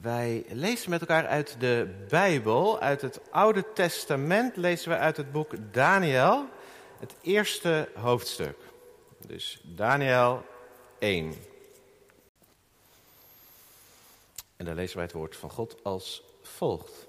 Wij 0.00 0.44
lezen 0.48 0.90
met 0.90 1.00
elkaar 1.00 1.26
uit 1.26 1.60
de 1.60 2.04
Bijbel, 2.08 2.80
uit 2.80 3.00
het 3.00 3.20
Oude 3.30 3.72
Testament, 3.72 4.56
lezen 4.56 4.90
we 4.90 4.96
uit 4.96 5.16
het 5.16 5.32
boek 5.32 5.54
Daniel, 5.72 6.48
het 6.98 7.14
eerste 7.20 7.88
hoofdstuk. 7.94 8.56
Dus 9.26 9.60
Daniel 9.64 10.44
1. 10.98 11.34
En 14.56 14.64
daar 14.64 14.74
lezen 14.74 14.96
wij 14.96 15.04
het 15.04 15.14
woord 15.14 15.36
van 15.36 15.50
God 15.50 15.84
als 15.84 16.22
volgt. 16.42 17.06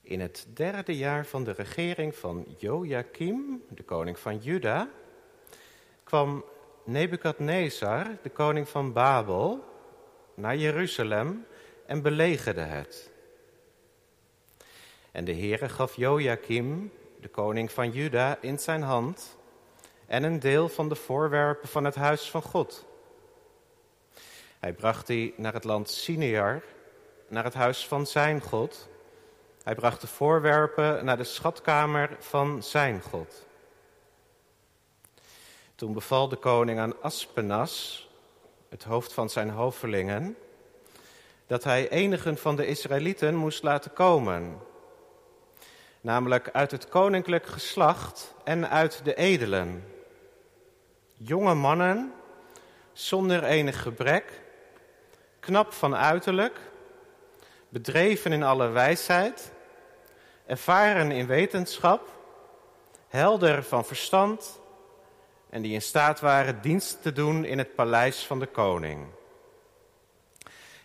In 0.00 0.20
het 0.20 0.46
derde 0.54 0.96
jaar 0.96 1.26
van 1.26 1.44
de 1.44 1.52
regering 1.52 2.16
van 2.16 2.54
Joachim, 2.58 3.64
de 3.68 3.82
koning 3.82 4.18
van 4.18 4.38
Juda, 4.38 4.90
kwam 6.04 6.44
Nebukadnezar, 6.88 8.06
de 8.22 8.28
koning 8.28 8.68
van 8.68 8.92
Babel, 8.92 9.64
naar 10.34 10.56
Jeruzalem 10.56 11.46
en 11.86 12.02
belegerde 12.02 12.60
het. 12.60 13.10
En 15.12 15.24
de 15.24 15.32
Heere 15.32 15.68
gaf 15.68 15.96
Joachim, 15.96 16.92
de 17.20 17.28
koning 17.28 17.72
van 17.72 17.90
Juda, 17.90 18.38
in 18.40 18.58
zijn 18.58 18.82
hand 18.82 19.36
en 20.06 20.22
een 20.22 20.38
deel 20.38 20.68
van 20.68 20.88
de 20.88 20.94
voorwerpen 20.94 21.68
van 21.68 21.84
het 21.84 21.94
huis 21.94 22.30
van 22.30 22.42
God. 22.42 22.86
Hij 24.58 24.72
bracht 24.72 25.06
die 25.06 25.34
naar 25.36 25.52
het 25.52 25.64
land 25.64 25.90
Sinear, 25.90 26.62
naar 27.28 27.44
het 27.44 27.54
huis 27.54 27.86
van 27.86 28.06
zijn 28.06 28.40
God. 28.40 28.88
Hij 29.62 29.74
bracht 29.74 30.00
de 30.00 30.06
voorwerpen 30.06 31.04
naar 31.04 31.16
de 31.16 31.24
schatkamer 31.24 32.16
van 32.18 32.62
zijn 32.62 33.02
God. 33.02 33.46
Toen 35.78 35.92
beval 35.92 36.28
de 36.28 36.36
koning 36.36 36.78
aan 36.78 37.02
Aspenas, 37.02 38.08
het 38.68 38.84
hoofd 38.84 39.12
van 39.12 39.30
zijn 39.30 39.50
hovelingen, 39.50 40.36
dat 41.46 41.64
hij 41.64 41.88
enigen 41.88 42.38
van 42.38 42.56
de 42.56 42.66
Israëlieten 42.66 43.34
moest 43.34 43.62
laten 43.62 43.92
komen. 43.92 44.58
Namelijk 46.00 46.50
uit 46.52 46.70
het 46.70 46.88
koninklijk 46.88 47.46
geslacht 47.46 48.34
en 48.44 48.70
uit 48.70 49.04
de 49.04 49.14
edelen. 49.14 49.84
Jonge 51.16 51.54
mannen, 51.54 52.12
zonder 52.92 53.44
enig 53.44 53.82
gebrek, 53.82 54.42
knap 55.40 55.72
van 55.72 55.96
uiterlijk, 55.96 56.60
bedreven 57.68 58.32
in 58.32 58.42
alle 58.42 58.68
wijsheid, 58.68 59.52
ervaren 60.46 61.10
in 61.10 61.26
wetenschap, 61.26 62.08
helder 63.08 63.62
van 63.62 63.84
verstand 63.84 64.60
en 65.50 65.62
die 65.62 65.72
in 65.72 65.82
staat 65.82 66.20
waren 66.20 66.60
dienst 66.60 67.02
te 67.02 67.12
doen 67.12 67.44
in 67.44 67.58
het 67.58 67.74
paleis 67.74 68.18
van 68.18 68.38
de 68.38 68.46
koning. 68.46 69.06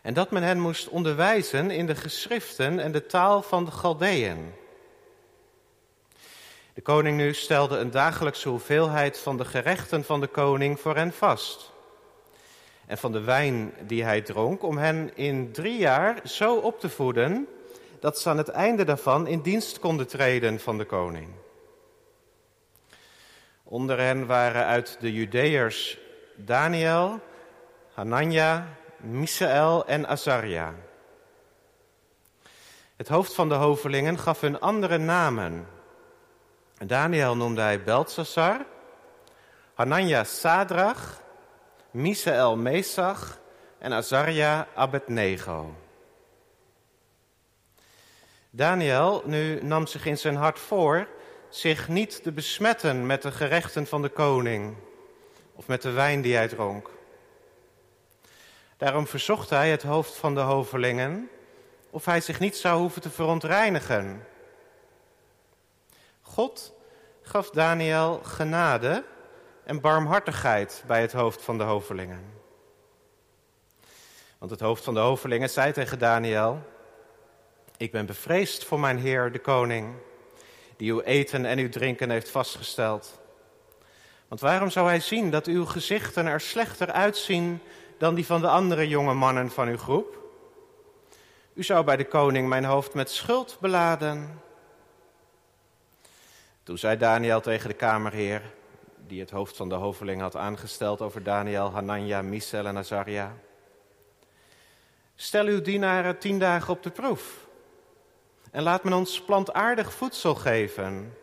En 0.01 0.13
dat 0.13 0.31
men 0.31 0.43
hen 0.43 0.59
moest 0.59 0.89
onderwijzen 0.89 1.71
in 1.71 1.85
de 1.85 1.95
geschriften 1.95 2.79
en 2.79 2.91
de 2.91 3.05
taal 3.05 3.41
van 3.41 3.65
de 3.65 3.71
Galdeën. 3.71 4.53
De 6.73 6.81
koning 6.81 7.17
nu 7.17 7.33
stelde 7.33 7.77
een 7.77 7.91
dagelijkse 7.91 8.49
hoeveelheid 8.49 9.19
van 9.19 9.37
de 9.37 9.45
gerechten 9.45 10.03
van 10.03 10.19
de 10.19 10.27
koning 10.27 10.79
voor 10.79 10.95
hen 10.95 11.13
vast. 11.13 11.71
En 12.85 12.97
van 12.97 13.11
de 13.11 13.21
wijn 13.21 13.73
die 13.87 14.03
hij 14.03 14.21
dronk, 14.21 14.63
om 14.63 14.77
hen 14.77 15.11
in 15.15 15.51
drie 15.51 15.77
jaar 15.77 16.19
zo 16.23 16.55
op 16.55 16.79
te 16.79 16.89
voeden 16.89 17.47
dat 17.99 18.19
ze 18.19 18.29
aan 18.29 18.37
het 18.37 18.49
einde 18.49 18.83
daarvan 18.83 19.27
in 19.27 19.41
dienst 19.41 19.79
konden 19.79 20.07
treden 20.07 20.59
van 20.59 20.77
de 20.77 20.85
koning. 20.85 21.27
Onder 23.73 23.99
hen 23.99 24.25
waren 24.25 24.65
uit 24.65 24.97
de 24.99 25.13
Judeërs 25.13 25.99
Daniel, 26.35 27.19
Hanania, 27.93 28.67
Misaël 28.97 29.85
en 29.85 30.07
Azaria. 30.07 30.73
Het 32.95 33.07
hoofd 33.07 33.33
van 33.33 33.49
de 33.49 33.55
hovelingen 33.55 34.19
gaf 34.19 34.41
hun 34.41 34.59
andere 34.59 34.97
namen. 34.97 35.67
Daniel 36.85 37.35
noemde 37.35 37.61
hij 37.61 37.83
Beltsassar, 37.83 38.65
Hanania 39.73 40.23
Sadrach, 40.23 41.21
Misaël 41.91 42.55
Mesach 42.55 43.39
en 43.77 43.93
Azaria 43.93 44.67
Abednego. 44.75 45.75
Daniel 48.49 49.21
nu 49.25 49.63
nam 49.63 49.87
zich 49.87 50.05
in 50.05 50.17
zijn 50.17 50.35
hart 50.35 50.59
voor 50.59 51.07
zich 51.55 51.87
niet 51.87 52.23
te 52.23 52.31
besmetten 52.31 53.05
met 53.05 53.21
de 53.21 53.31
gerechten 53.31 53.87
van 53.87 54.01
de 54.01 54.09
koning 54.09 54.75
of 55.53 55.67
met 55.67 55.81
de 55.81 55.91
wijn 55.91 56.21
die 56.21 56.35
hij 56.35 56.47
dronk. 56.47 56.89
Daarom 58.77 59.07
verzocht 59.07 59.49
hij 59.49 59.71
het 59.71 59.83
hoofd 59.83 60.15
van 60.15 60.35
de 60.35 60.41
hovelingen 60.41 61.29
of 61.89 62.05
hij 62.05 62.21
zich 62.21 62.39
niet 62.39 62.57
zou 62.57 62.79
hoeven 62.79 63.01
te 63.01 63.09
verontreinigen. 63.09 64.27
God 66.21 66.73
gaf 67.21 67.49
Daniel 67.49 68.19
genade 68.23 69.03
en 69.63 69.81
barmhartigheid 69.81 70.83
bij 70.87 71.01
het 71.01 71.11
hoofd 71.11 71.41
van 71.41 71.57
de 71.57 71.63
hovelingen. 71.63 72.33
Want 74.37 74.51
het 74.51 74.59
hoofd 74.59 74.83
van 74.83 74.93
de 74.93 74.99
hovelingen 74.99 75.49
zei 75.49 75.71
tegen 75.71 75.99
Daniel: 75.99 76.61
Ik 77.77 77.91
ben 77.91 78.05
bevreesd 78.05 78.65
voor 78.65 78.79
mijn 78.79 78.97
heer, 78.97 79.31
de 79.31 79.39
koning 79.39 79.95
die 80.77 80.91
uw 80.91 81.01
eten 81.01 81.45
en 81.45 81.59
uw 81.59 81.69
drinken 81.69 82.09
heeft 82.09 82.29
vastgesteld. 82.29 83.21
Want 84.27 84.41
waarom 84.41 84.69
zou 84.69 84.87
hij 84.87 84.99
zien 84.99 85.29
dat 85.31 85.47
uw 85.47 85.65
gezichten 85.65 86.25
er 86.25 86.41
slechter 86.41 86.91
uitzien 86.91 87.59
dan 87.97 88.15
die 88.15 88.25
van 88.25 88.41
de 88.41 88.47
andere 88.47 88.87
jonge 88.87 89.13
mannen 89.13 89.51
van 89.51 89.67
uw 89.67 89.77
groep? 89.77 90.21
U 91.53 91.63
zou 91.63 91.83
bij 91.83 91.97
de 91.97 92.05
koning 92.07 92.47
mijn 92.47 92.65
hoofd 92.65 92.93
met 92.93 93.09
schuld 93.09 93.57
beladen. 93.61 94.41
Toen 96.63 96.77
zei 96.77 96.97
Daniel 96.97 97.41
tegen 97.41 97.69
de 97.69 97.75
kamerheer, 97.75 98.41
die 99.07 99.19
het 99.19 99.29
hoofd 99.29 99.57
van 99.57 99.69
de 99.69 99.75
hoveling 99.75 100.21
had 100.21 100.35
aangesteld 100.35 101.01
over 101.01 101.23
Daniel, 101.23 101.71
Hanania, 101.71 102.21
Misel 102.21 102.65
en 102.65 102.77
Azaria. 102.77 103.33
Stel 105.15 105.45
uw 105.45 105.61
dienaren 105.61 106.17
tien 106.17 106.39
dagen 106.39 106.73
op 106.73 106.83
de 106.83 106.91
proef. 106.91 107.42
En 108.53 108.63
laat 108.63 108.83
men 108.83 108.93
ons 108.93 109.21
plantaardig 109.21 109.93
voedsel 109.93 110.35
geven, 110.35 111.17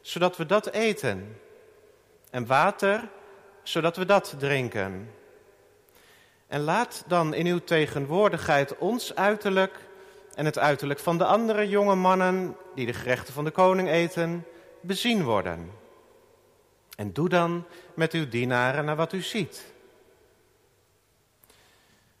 zodat 0.00 0.36
we 0.36 0.46
dat 0.46 0.66
eten. 0.66 1.40
En 2.30 2.46
water, 2.46 3.08
zodat 3.62 3.96
we 3.96 4.04
dat 4.04 4.34
drinken. 4.38 5.10
En 6.46 6.60
laat 6.60 7.04
dan 7.06 7.34
in 7.34 7.46
uw 7.46 7.58
tegenwoordigheid 7.58 8.78
ons 8.78 9.14
uiterlijk 9.14 9.78
en 10.34 10.44
het 10.44 10.58
uiterlijk 10.58 11.00
van 11.00 11.18
de 11.18 11.24
andere 11.24 11.68
jonge 11.68 11.94
mannen 11.94 12.56
die 12.74 12.86
de 12.86 12.92
gerechten 12.92 13.34
van 13.34 13.44
de 13.44 13.50
koning 13.50 13.88
eten, 13.88 14.46
bezien 14.80 15.24
worden. 15.24 15.70
En 16.96 17.12
doe 17.12 17.28
dan 17.28 17.64
met 17.94 18.12
uw 18.12 18.28
dienaren 18.28 18.84
naar 18.84 18.96
wat 18.96 19.12
u 19.12 19.20
ziet. 19.20 19.64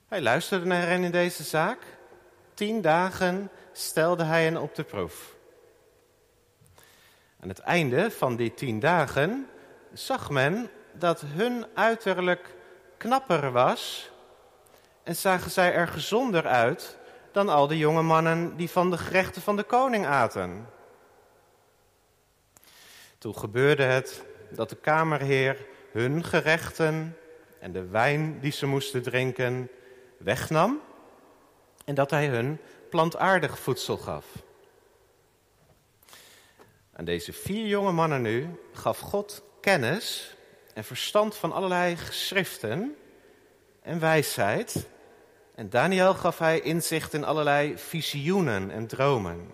Hij 0.08 0.22
luisterde 0.22 0.66
naar 0.66 0.86
hen 0.86 1.04
in 1.04 1.10
deze 1.10 1.42
zaak. 1.42 1.78
Tien 2.54 2.80
dagen 2.80 3.50
stelde 3.76 4.24
hij 4.24 4.44
hen 4.44 4.56
op 4.56 4.74
de 4.74 4.84
proef. 4.84 5.34
Aan 7.40 7.48
het 7.48 7.58
einde 7.58 8.10
van 8.10 8.36
die 8.36 8.54
tien 8.54 8.80
dagen 8.80 9.48
zag 9.92 10.30
men 10.30 10.70
dat 10.92 11.20
hun 11.20 11.66
uiterlijk 11.74 12.54
knapper 12.96 13.52
was 13.52 14.10
en 15.02 15.16
zagen 15.16 15.50
zij 15.50 15.72
er 15.72 15.88
gezonder 15.88 16.46
uit 16.46 16.98
dan 17.32 17.48
al 17.48 17.66
de 17.66 17.78
jonge 17.78 18.02
mannen 18.02 18.56
die 18.56 18.70
van 18.70 18.90
de 18.90 18.98
gerechten 18.98 19.42
van 19.42 19.56
de 19.56 19.62
koning 19.62 20.06
aten. 20.06 20.66
Toen 23.18 23.36
gebeurde 23.36 23.82
het 23.82 24.24
dat 24.50 24.68
de 24.68 24.76
kamerheer 24.76 25.66
hun 25.92 26.24
gerechten 26.24 27.16
en 27.58 27.72
de 27.72 27.86
wijn 27.86 28.40
die 28.40 28.52
ze 28.52 28.66
moesten 28.66 29.02
drinken 29.02 29.70
wegnam 30.18 30.80
en 31.84 31.94
dat 31.94 32.10
hij 32.10 32.26
hun 32.26 32.60
plantaardig 32.96 33.58
voedsel 33.58 33.96
gaf. 33.96 34.24
Aan 36.92 37.04
deze 37.04 37.32
vier 37.32 37.66
jonge 37.66 37.92
mannen 37.92 38.22
nu 38.22 38.60
gaf 38.72 38.98
God 38.98 39.42
kennis 39.60 40.36
en 40.74 40.84
verstand 40.84 41.36
van 41.36 41.52
allerlei 41.52 41.96
geschriften 41.96 42.96
en 43.82 44.00
wijsheid. 44.00 44.86
En 45.54 45.70
Daniel 45.70 46.14
gaf 46.14 46.38
hij 46.38 46.60
inzicht 46.60 47.12
in 47.12 47.24
allerlei 47.24 47.78
visioenen 47.78 48.70
en 48.70 48.86
dromen. 48.86 49.50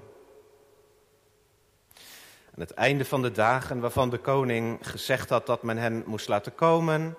Aan 2.55 2.61
het 2.61 2.71
einde 2.75 3.05
van 3.05 3.23
de 3.23 3.33
dagen 3.33 3.81
waarvan 3.81 4.11
de 4.11 4.19
koning 4.19 4.79
gezegd 4.81 5.29
had 5.29 5.47
dat 5.47 5.63
men 5.63 5.77
hen 5.77 6.03
moest 6.07 6.29
laten 6.29 6.55
komen, 6.55 7.17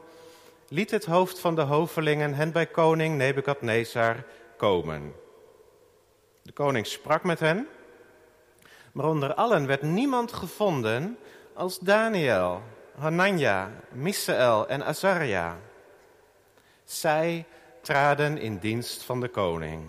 liet 0.68 0.92
het 0.92 1.06
hoofd 1.06 1.40
van 1.40 1.56
de 1.56 1.62
hovelingen 1.62 2.34
hen 2.34 2.52
bij 2.52 2.66
koning 2.66 3.18
Nebukadnezar 3.18 4.26
komen. 4.58 5.23
De 6.44 6.52
koning 6.52 6.88
sprak 6.88 7.24
met 7.24 7.40
hen, 7.40 7.68
maar 8.92 9.06
onder 9.06 9.34
allen 9.34 9.68
werd 9.68 9.82
niemand 9.82 10.34
gevonden 10.34 11.18
als 11.54 11.80
Daniel, 11.80 12.62
Hanania, 12.98 13.72
Misaël 13.92 14.68
en 14.68 14.86
Azaria. 14.86 15.58
Zij 16.84 17.46
traden 17.82 18.38
in 18.38 18.58
dienst 18.58 19.04
van 19.04 19.20
de 19.20 19.28
koning. 19.28 19.84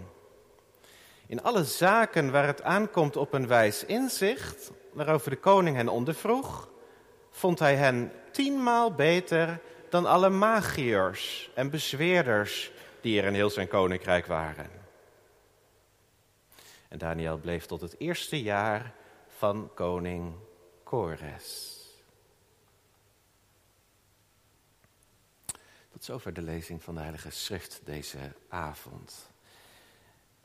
In 1.26 1.42
alle 1.42 1.64
zaken 1.64 2.30
waar 2.30 2.46
het 2.46 2.62
aankomt 2.62 3.16
op 3.16 3.32
een 3.32 3.46
wijs 3.46 3.84
inzicht, 3.84 4.70
waarover 4.92 5.30
de 5.30 5.36
koning 5.36 5.76
hen 5.76 5.88
ondervroeg, 5.88 6.68
vond 7.30 7.58
hij 7.58 7.74
hen 7.74 8.12
tienmaal 8.30 8.92
beter 8.92 9.60
dan 9.88 10.06
alle 10.06 10.30
magiërs 10.30 11.50
en 11.54 11.70
bezweerders 11.70 12.72
die 13.00 13.20
er 13.20 13.26
in 13.26 13.34
heel 13.34 13.50
zijn 13.50 13.68
koninkrijk 13.68 14.26
waren. 14.26 14.83
En 16.94 17.00
Daniel 17.00 17.38
bleef 17.38 17.66
tot 17.66 17.80
het 17.80 17.98
eerste 17.98 18.42
jaar 18.42 18.94
van 19.28 19.70
koning 19.74 20.34
Kores. 20.82 21.80
Tot 25.92 26.04
zover 26.04 26.32
de 26.32 26.42
lezing 26.42 26.82
van 26.82 26.94
de 26.94 27.00
Heilige 27.00 27.30
Schrift 27.30 27.80
deze 27.84 28.18
avond. 28.48 29.30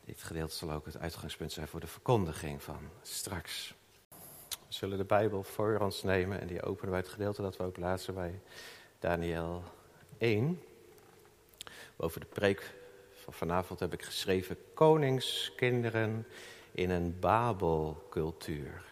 Dit 0.06 0.24
gedeelte 0.24 0.56
zal 0.56 0.72
ook 0.72 0.86
het 0.86 0.98
uitgangspunt 0.98 1.52
zijn 1.52 1.68
voor 1.68 1.80
de 1.80 1.88
verkondiging 1.88 2.64
van 2.64 2.90
straks. 3.02 3.74
We 4.50 4.56
zullen 4.68 4.98
de 4.98 5.04
Bijbel 5.04 5.44
voor 5.44 5.80
ons 5.80 6.04
nemen 6.04 6.40
en 6.40 6.48
die 6.48 6.64
openen 6.64 6.92
wij 6.92 7.00
het 7.00 7.10
gedeelte 7.10 7.42
dat 7.42 7.58
we 7.58 7.64
ook 7.64 7.78
lazen 7.78 8.14
bij 8.14 8.42
Daniel 9.00 9.64
1. 10.18 10.62
Over 11.96 12.20
de 12.20 12.26
preek 12.26 12.79
van 13.30 13.48
vanavond 13.48 13.80
heb 13.80 13.94
ik 13.94 14.02
geschreven 14.02 14.58
koningskinderen 14.74 16.28
in 16.72 16.90
een 16.90 17.20
Babelcultuur. 17.20 18.84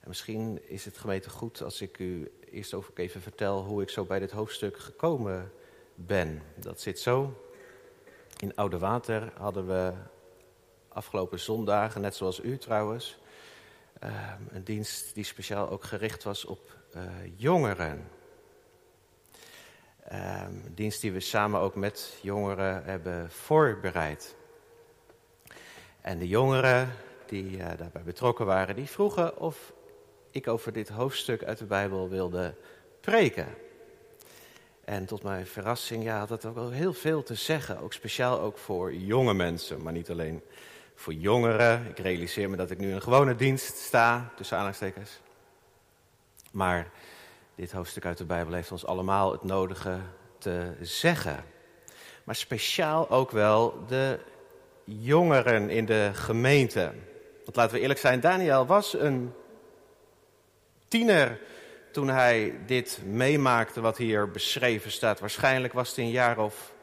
En 0.00 0.08
misschien 0.08 0.68
is 0.68 0.84
het 0.84 0.98
gemeente 0.98 1.30
goed 1.30 1.62
als 1.62 1.80
ik 1.80 1.98
u 1.98 2.32
eerst 2.50 2.74
even 2.94 3.20
vertel 3.20 3.64
hoe 3.64 3.82
ik 3.82 3.88
zo 3.88 4.04
bij 4.04 4.18
dit 4.18 4.30
hoofdstuk 4.30 4.78
gekomen 4.78 5.52
ben. 5.94 6.42
Dat 6.54 6.80
zit 6.80 7.00
zo. 7.00 7.42
In 8.38 8.54
Oude 8.54 8.78
Water 8.78 9.32
hadden 9.36 9.66
we 9.66 9.92
afgelopen 10.88 11.40
zondagen, 11.40 12.00
net 12.00 12.14
zoals 12.14 12.40
u 12.40 12.58
trouwens, 12.58 13.18
ehm, 13.98 14.42
een 14.50 14.64
dienst 14.64 15.14
die 15.14 15.24
speciaal 15.24 15.68
ook 15.68 15.84
gericht 15.84 16.22
was 16.22 16.44
op 16.44 16.78
uh, 16.96 17.02
jongeren. 17.36 18.08
Een 20.04 20.72
dienst 20.74 21.00
die 21.00 21.12
we 21.12 21.20
samen 21.20 21.60
ook 21.60 21.74
met 21.74 22.18
jongeren 22.22 22.84
hebben 22.84 23.30
voorbereid. 23.30 24.34
En 26.00 26.18
de 26.18 26.28
jongeren 26.28 26.92
die 27.26 27.56
uh, 27.56 27.66
daarbij 27.78 28.02
betrokken 28.02 28.46
waren, 28.46 28.76
die 28.76 28.86
vroegen 28.86 29.38
of 29.38 29.72
ik 30.30 30.48
over 30.48 30.72
dit 30.72 30.88
hoofdstuk 30.88 31.44
uit 31.44 31.58
de 31.58 31.64
Bijbel 31.64 32.08
wilde 32.08 32.54
preken. 33.00 33.46
En 34.84 35.06
tot 35.06 35.22
mijn 35.22 35.46
verrassing 35.46 36.04
ja, 36.04 36.18
had 36.18 36.28
dat 36.28 36.44
ook 36.44 36.54
wel 36.54 36.70
heel 36.70 36.92
veel 36.92 37.22
te 37.22 37.34
zeggen. 37.34 37.78
Ook 37.78 37.92
speciaal 37.92 38.40
ook 38.40 38.58
voor 38.58 38.94
jonge 38.94 39.34
mensen, 39.34 39.82
maar 39.82 39.92
niet 39.92 40.10
alleen 40.10 40.42
voor 40.94 41.12
jongeren. 41.12 41.86
Ik 41.86 41.98
realiseer 41.98 42.50
me 42.50 42.56
dat 42.56 42.70
ik 42.70 42.78
nu 42.78 42.88
in 42.88 42.94
een 42.94 43.02
gewone 43.02 43.36
dienst 43.36 43.76
sta, 43.76 44.32
tussen 44.36 44.56
aanhalingstekens. 44.56 45.20
Maar 46.52 46.90
dit 47.54 47.72
hoofdstuk 47.72 48.04
uit 48.04 48.18
de 48.18 48.24
Bijbel 48.24 48.54
heeft 48.54 48.72
ons 48.72 48.86
allemaal 48.86 49.32
het 49.32 49.42
nodige 49.42 49.98
te 50.38 50.72
zeggen. 50.80 51.44
Maar 52.24 52.34
speciaal 52.34 53.10
ook 53.10 53.30
wel 53.30 53.84
de 53.86 54.18
jongeren 54.84 55.70
in 55.70 55.84
de 55.86 56.10
gemeente. 56.12 56.92
Want 57.44 57.56
laten 57.56 57.74
we 57.74 57.80
eerlijk 57.80 58.00
zijn, 58.00 58.20
Daniel 58.20 58.66
was 58.66 58.92
een 58.92 59.32
tiener 60.88 61.40
toen 61.92 62.08
hij 62.08 62.54
dit 62.66 63.00
meemaakte 63.04 63.80
wat 63.80 63.96
hier 63.96 64.30
beschreven 64.30 64.90
staat. 64.90 65.20
Waarschijnlijk 65.20 65.72
was 65.72 65.88
het 65.88 65.98
een 65.98 66.10
jaar 66.10 66.38
of 66.38 66.74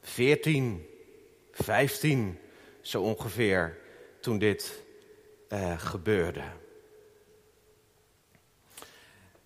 14, 0.00 0.86
15, 1.52 2.38
zo 2.80 3.02
ongeveer, 3.02 3.78
toen 4.20 4.38
dit 4.38 4.82
uh, 5.48 5.78
gebeurde. 5.78 6.42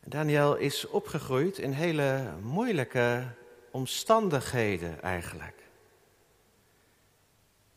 Daniel 0.08 0.56
is 0.56 0.87
opgegroeid 0.87 1.58
in 1.58 1.73
hele 1.73 2.35
moeilijke 2.43 3.25
omstandigheden 3.70 5.03
eigenlijk. 5.03 5.62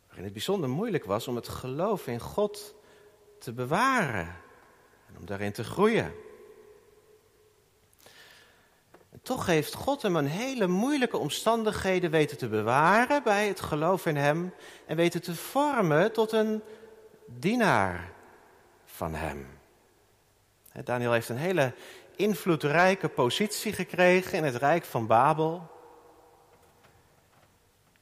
Waarin 0.08 0.24
het 0.24 0.34
bijzonder 0.34 0.70
moeilijk 0.70 1.06
was 1.06 1.28
om 1.28 1.36
het 1.36 1.48
geloof 1.48 2.08
in 2.08 2.20
God 2.20 2.76
te 3.40 3.54
bewaren 3.54 4.36
en 5.08 5.18
om 5.18 5.26
daarin 5.26 5.52
te 5.52 5.64
groeien. 5.64 6.14
En 9.10 9.20
toch 9.22 9.46
heeft 9.46 9.74
God 9.74 10.02
hem 10.02 10.16
een 10.16 10.28
hele 10.28 10.68
moeilijke 10.68 11.18
omstandigheden 11.18 12.12
weten 12.12 12.38
te 12.38 12.48
bewaren 12.48 13.24
bij 13.24 13.48
het 13.48 13.60
geloof 13.60 14.06
in 14.06 14.16
hem 14.16 14.54
en 14.86 14.96
weten 14.96 15.22
te 15.22 15.36
vormen 15.36 16.12
tot 16.12 16.32
een 16.32 16.62
dienaar 17.26 18.12
van 18.86 19.14
hem. 19.14 19.58
Daniel 20.84 21.12
heeft 21.12 21.30
een 21.30 21.38
hele 21.38 21.74
invloedrijke 22.20 23.10
positie 23.10 23.74
gekregen 23.74 24.38
in 24.38 24.44
het 24.44 24.56
Rijk 24.56 24.86
van 24.86 25.08
Babel. 25.08 25.70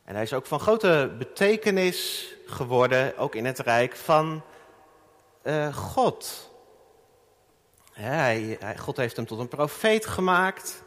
En 0.03 0.13
hij 0.13 0.24
is 0.24 0.33
ook 0.33 0.45
van 0.45 0.59
grote 0.59 1.15
betekenis 1.17 2.27
geworden, 2.45 3.17
ook 3.17 3.36
in 3.36 3.45
het 3.45 3.59
Rijk 3.59 3.95
van 3.95 4.43
uh, 5.43 5.75
God. 5.75 6.51
Hij, 7.91 8.57
hij, 8.59 8.77
God 8.77 8.97
heeft 8.97 9.15
hem 9.15 9.25
tot 9.25 9.39
een 9.39 9.47
profeet 9.47 10.05
gemaakt. 10.05 10.83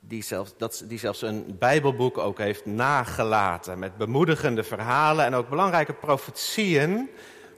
Die, 0.00 0.22
zelfs, 0.22 0.54
dat, 0.56 0.82
die 0.84 0.98
zelfs 0.98 1.22
een 1.22 1.56
Bijbelboek 1.58 2.18
ook 2.18 2.38
heeft 2.38 2.66
nagelaten. 2.66 3.78
Met 3.78 3.96
bemoedigende 3.96 4.62
verhalen 4.62 5.24
en 5.24 5.34
ook 5.34 5.48
belangrijke 5.48 5.94
profetieën 5.94 7.10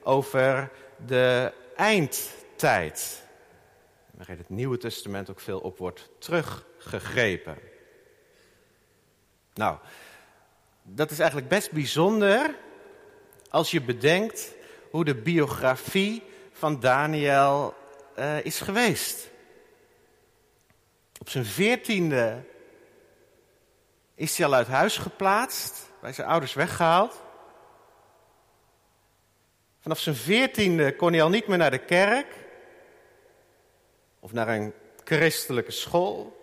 over 0.03 0.71
de 1.07 1.53
eindtijd. 1.77 3.27
Waarin 4.19 4.39
het 4.39 4.49
Nieuwe 4.49 4.79
Testament 4.79 5.31
ook 5.31 5.41
veel 5.41 5.61
op 5.61 5.79
wordt 5.79 6.11
teruggegrepen. 6.19 7.59
Nou, 9.55 9.79
dat 10.83 11.11
is 11.11 11.19
eigenlijk 11.19 11.49
best 11.49 11.71
bijzonder 11.73 12.59
als 13.51 13.71
je 13.71 13.83
bedenkt 13.83 14.55
hoe 14.91 15.05
de 15.05 15.15
biografie 15.15 16.23
van 16.53 16.81
Daniel 16.81 17.75
uh, 18.19 18.45
is 18.45 18.61
geweest. 18.61 19.31
Op 21.19 21.29
zijn 21.29 21.45
veertiende 21.45 22.45
is 24.15 24.37
hij 24.37 24.47
al 24.47 24.55
uit 24.55 24.67
huis 24.67 24.97
geplaatst, 24.97 25.91
bij 26.01 26.13
zijn 26.13 26.29
ouders 26.29 26.55
weggehaald. 26.55 27.23
Vanaf 29.81 29.99
zijn 29.99 30.17
veertiende 30.17 30.97
kon 30.97 31.13
hij 31.13 31.23
al 31.23 31.29
niet 31.29 31.47
meer 31.47 31.59
naar 31.59 31.71
de 31.71 31.85
kerk 31.85 32.47
of 34.21 34.33
naar 34.33 34.49
een 34.49 34.73
christelijke 35.05 35.71
school. 35.71 36.37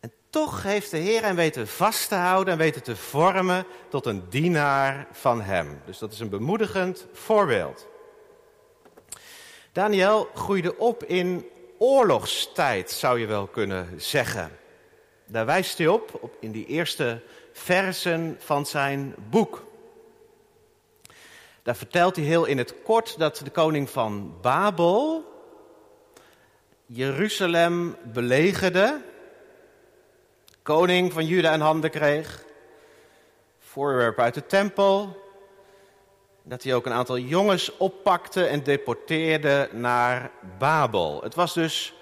En 0.00 0.12
toch 0.30 0.62
heeft 0.62 0.90
de 0.90 0.96
Heer 0.96 1.22
hem 1.22 1.36
weten 1.36 1.68
vast 1.68 2.08
te 2.08 2.14
houden 2.14 2.52
en 2.52 2.58
weten 2.58 2.82
te 2.82 2.96
vormen 2.96 3.66
tot 3.88 4.06
een 4.06 4.22
dienaar 4.28 5.06
van 5.10 5.40
hem. 5.40 5.80
Dus 5.86 5.98
dat 5.98 6.12
is 6.12 6.20
een 6.20 6.28
bemoedigend 6.28 7.06
voorbeeld. 7.12 7.86
Daniel 9.72 10.28
groeide 10.34 10.76
op 10.78 11.04
in 11.04 11.48
oorlogstijd, 11.78 12.90
zou 12.90 13.18
je 13.18 13.26
wel 13.26 13.46
kunnen 13.46 14.00
zeggen. 14.00 14.50
Daar 15.26 15.46
wijst 15.46 15.78
hij 15.78 15.86
op, 15.86 16.18
op 16.20 16.36
in 16.40 16.52
die 16.52 16.66
eerste 16.66 17.22
versen 17.52 18.36
van 18.38 18.66
zijn 18.66 19.14
boek. 19.30 19.64
Daar 21.62 21.76
vertelt 21.76 22.16
hij 22.16 22.24
heel 22.24 22.44
in 22.44 22.58
het 22.58 22.82
kort 22.82 23.18
dat 23.18 23.40
de 23.44 23.50
koning 23.50 23.90
van 23.90 24.34
Babel 24.40 25.31
Jeruzalem 26.86 27.96
belegerde, 28.02 29.02
koning 30.62 31.12
van 31.12 31.26
Juda 31.26 31.52
en 31.52 31.60
handen 31.60 31.90
kreeg, 31.90 32.44
voorwerpen 33.58 34.24
uit 34.24 34.34
de 34.34 34.46
tempel, 34.46 35.22
dat 36.42 36.62
hij 36.62 36.74
ook 36.74 36.86
een 36.86 36.92
aantal 36.92 37.18
jongens 37.18 37.76
oppakte 37.76 38.44
en 38.46 38.62
deporteerde 38.62 39.68
naar 39.72 40.30
Babel. 40.58 41.22
Het 41.22 41.34
was 41.34 41.54
dus 41.54 41.94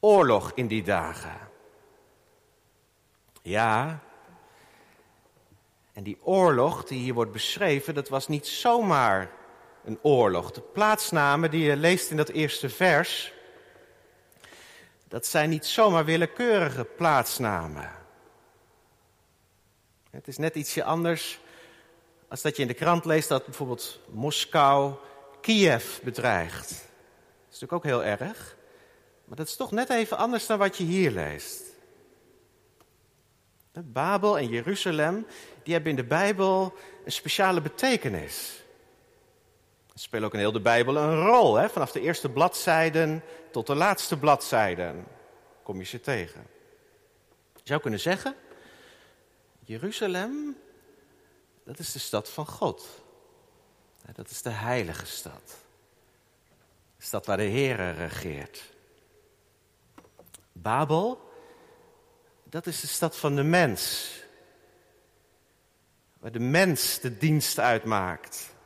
oorlog 0.00 0.52
in 0.54 0.66
die 0.66 0.82
dagen. 0.82 1.48
Ja, 3.42 4.00
en 5.92 6.02
die 6.02 6.18
oorlog 6.22 6.84
die 6.84 6.98
hier 6.98 7.14
wordt 7.14 7.32
beschreven, 7.32 7.94
dat 7.94 8.08
was 8.08 8.28
niet 8.28 8.46
zomaar 8.46 9.30
een 9.84 9.98
oorlog. 10.02 10.52
De 10.52 10.60
plaatsnamen 10.60 11.50
die 11.50 11.64
je 11.64 11.76
leest 11.76 12.10
in 12.10 12.16
dat 12.16 12.28
eerste 12.28 12.68
vers, 12.68 13.32
dat 15.08 15.26
zijn 15.26 15.50
niet 15.50 15.66
zomaar 15.66 16.04
willekeurige 16.04 16.84
plaatsnamen. 16.84 17.90
Het 20.10 20.28
is 20.28 20.36
net 20.36 20.54
ietsje 20.54 20.84
anders 20.84 21.40
als 22.28 22.42
dat 22.42 22.56
je 22.56 22.62
in 22.62 22.68
de 22.68 22.74
krant 22.74 23.04
leest 23.04 23.28
dat 23.28 23.44
bijvoorbeeld 23.44 24.00
Moskou 24.08 24.94
Kiev 25.40 26.00
bedreigt. 26.00 26.68
Dat 26.68 26.78
is 27.50 27.60
natuurlijk 27.60 27.72
ook 27.72 27.84
heel 27.84 28.04
erg. 28.04 28.56
Maar 29.24 29.36
dat 29.36 29.46
is 29.46 29.56
toch 29.56 29.70
net 29.70 29.90
even 29.90 30.16
anders 30.16 30.46
dan 30.46 30.58
wat 30.58 30.76
je 30.76 30.84
hier 30.84 31.10
leest. 31.10 31.62
Babel 33.72 34.38
en 34.38 34.48
Jeruzalem, 34.48 35.26
die 35.62 35.72
hebben 35.72 35.90
in 35.90 35.96
de 35.96 36.04
Bijbel 36.04 36.74
een 37.04 37.12
speciale 37.12 37.60
betekenis. 37.60 38.59
Spelen 40.00 40.26
ook 40.26 40.32
in 40.32 40.38
heel 40.38 40.52
de 40.52 40.60
Bijbel 40.60 40.96
een 40.96 41.20
rol, 41.20 41.54
hè? 41.54 41.68
vanaf 41.68 41.92
de 41.92 42.00
eerste 42.00 42.28
bladzijden 42.28 43.22
tot 43.50 43.66
de 43.66 43.74
laatste 43.74 44.18
bladzijden 44.18 45.06
kom 45.62 45.78
je 45.78 45.84
ze 45.84 46.00
tegen. 46.00 46.46
Je 47.54 47.60
zou 47.64 47.80
kunnen 47.80 48.00
zeggen, 48.00 48.34
Jeruzalem, 49.58 50.56
dat 51.64 51.78
is 51.78 51.92
de 51.92 51.98
stad 51.98 52.30
van 52.30 52.46
God. 52.46 52.88
Dat 54.12 54.30
is 54.30 54.42
de 54.42 54.50
heilige 54.50 55.06
stad. 55.06 55.56
De 56.96 57.04
stad 57.04 57.26
waar 57.26 57.36
de 57.36 57.42
Heer 57.42 57.94
regeert. 57.94 58.72
Babel, 60.52 61.30
dat 62.44 62.66
is 62.66 62.80
de 62.80 62.86
stad 62.86 63.16
van 63.16 63.36
de 63.36 63.42
mens. 63.42 64.10
Waar 66.18 66.32
de 66.32 66.40
mens 66.40 66.98
de 67.00 67.16
dienst 67.16 67.58
uitmaakt. 67.58 68.58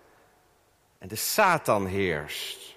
En 1.05 1.11
de 1.11 1.17
Satan 1.17 1.87
heerst. 1.87 2.75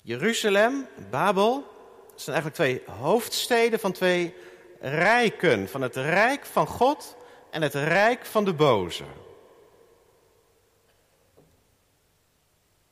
Jeruzalem, 0.00 0.86
Babel, 1.10 1.66
zijn 2.14 2.36
eigenlijk 2.36 2.54
twee 2.54 2.96
hoofdsteden 2.96 3.80
van 3.80 3.92
twee 3.92 4.34
rijken. 4.80 5.68
Van 5.68 5.82
het 5.82 5.96
rijk 5.96 6.46
van 6.46 6.66
God 6.66 7.16
en 7.50 7.62
het 7.62 7.74
rijk 7.74 8.26
van 8.26 8.44
de 8.44 8.52
boze. 8.52 9.04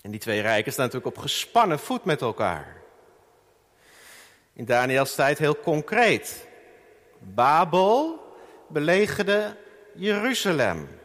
En 0.01 0.11
die 0.11 0.21
twee 0.21 0.41
rijken 0.41 0.73
staan 0.73 0.85
natuurlijk 0.85 1.17
op 1.17 1.23
gespannen 1.23 1.79
voet 1.79 2.05
met 2.05 2.21
elkaar. 2.21 2.83
In 4.53 4.65
Daniels 4.65 5.15
tijd 5.15 5.39
heel 5.39 5.61
concreet. 5.61 6.47
Babel 7.19 8.25
belegerde 8.69 9.57
Jeruzalem. 9.95 11.05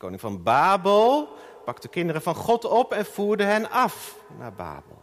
Koning 0.00 0.20
van 0.20 0.42
Babel 0.42 1.28
pakte 1.64 1.86
de 1.86 1.92
kinderen 1.92 2.22
van 2.22 2.34
God 2.34 2.64
op 2.64 2.92
en 2.92 3.06
voerde 3.06 3.44
hen 3.44 3.70
af 3.70 4.16
naar 4.38 4.52
Babel. 4.52 4.98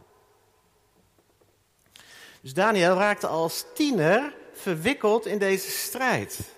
Dus 2.42 2.54
Daniel 2.54 2.96
raakte 2.96 3.28
als 3.28 3.66
tiener 3.74 4.36
verwikkeld 4.54 5.26
in 5.26 5.38
deze 5.38 5.70
strijd. 5.70 6.54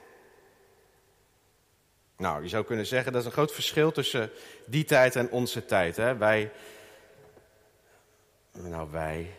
Nou, 2.18 2.44
je 2.44 2.50
zou 2.50 2.66
kunnen 2.66 2.86
zeggen 2.86 3.12
dat 3.12 3.22
is 3.22 3.28
een 3.28 3.34
groot 3.34 3.52
verschil 3.52 3.92
tussen 3.92 4.32
die 4.66 4.84
tijd 4.84 5.16
en 5.16 5.32
onze 5.32 5.66
tijd. 5.66 5.96
Hè? 5.96 6.18
Wij, 6.18 6.52
nou 8.52 8.92
wij, 8.92 9.38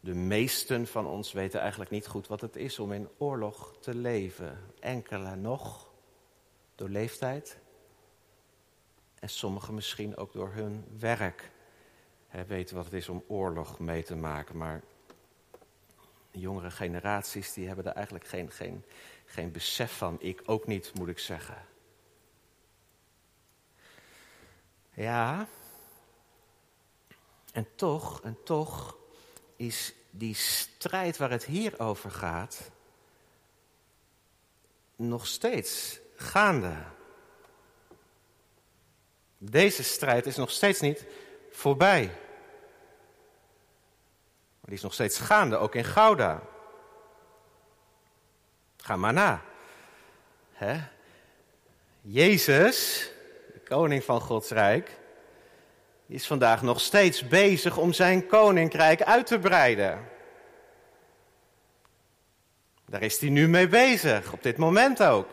de 0.00 0.14
meesten 0.14 0.86
van 0.86 1.06
ons 1.06 1.32
weten 1.32 1.60
eigenlijk 1.60 1.90
niet 1.90 2.06
goed 2.06 2.26
wat 2.26 2.40
het 2.40 2.56
is 2.56 2.78
om 2.78 2.92
in 2.92 3.08
oorlog 3.18 3.76
te 3.80 3.94
leven. 3.94 4.58
Enkele 4.80 5.36
nog, 5.36 5.91
door 6.74 6.88
leeftijd. 6.88 7.58
En 9.18 9.28
sommigen 9.28 9.74
misschien 9.74 10.16
ook 10.16 10.32
door 10.32 10.52
hun 10.52 10.84
werk. 10.98 11.50
Weten 12.46 12.76
wat 12.76 12.84
het 12.84 12.94
is 12.94 13.08
om 13.08 13.24
oorlog 13.26 13.78
mee 13.78 14.02
te 14.02 14.16
maken. 14.16 14.56
Maar 14.56 14.82
jongere 16.30 16.70
generaties 16.70 17.52
die 17.52 17.66
hebben 17.66 17.84
daar 17.84 17.94
eigenlijk 17.94 18.26
geen, 18.26 18.50
geen, 18.50 18.84
geen 19.24 19.52
besef 19.52 19.96
van. 19.96 20.16
Ik 20.20 20.42
ook 20.46 20.66
niet, 20.66 20.94
moet 20.94 21.08
ik 21.08 21.18
zeggen. 21.18 21.66
Ja. 24.94 25.46
En 27.52 27.66
toch, 27.74 28.22
en 28.22 28.38
toch 28.44 28.96
is 29.56 29.94
die 30.10 30.34
strijd 30.34 31.16
waar 31.16 31.30
het 31.30 31.44
hier 31.44 31.80
over 31.80 32.10
gaat 32.10 32.70
nog 34.96 35.26
steeds 35.26 36.00
gaande. 36.22 36.74
Deze 39.38 39.82
strijd 39.82 40.26
is 40.26 40.36
nog 40.36 40.50
steeds 40.50 40.80
niet 40.80 41.06
voorbij. 41.50 42.06
Maar 44.60 44.70
die 44.70 44.74
is 44.74 44.82
nog 44.82 44.94
steeds 44.94 45.18
gaande, 45.18 45.56
ook 45.56 45.74
in 45.74 45.84
Gouda. 45.84 46.42
Ga 48.76 48.96
maar 48.96 49.12
na. 49.12 49.42
Hè? 50.52 50.80
Jezus, 52.00 53.08
de 53.52 53.60
koning 53.64 54.04
van 54.04 54.20
Gods 54.20 54.50
Rijk, 54.50 54.98
is 56.06 56.26
vandaag 56.26 56.62
nog 56.62 56.80
steeds 56.80 57.28
bezig 57.28 57.76
om 57.76 57.92
zijn 57.92 58.26
koninkrijk 58.26 59.02
uit 59.02 59.26
te 59.26 59.38
breiden. 59.38 60.08
Daar 62.86 63.02
is 63.02 63.18
hij 63.18 63.28
nu 63.28 63.48
mee 63.48 63.68
bezig, 63.68 64.32
op 64.32 64.42
dit 64.42 64.56
moment 64.56 65.02
ook. 65.02 65.28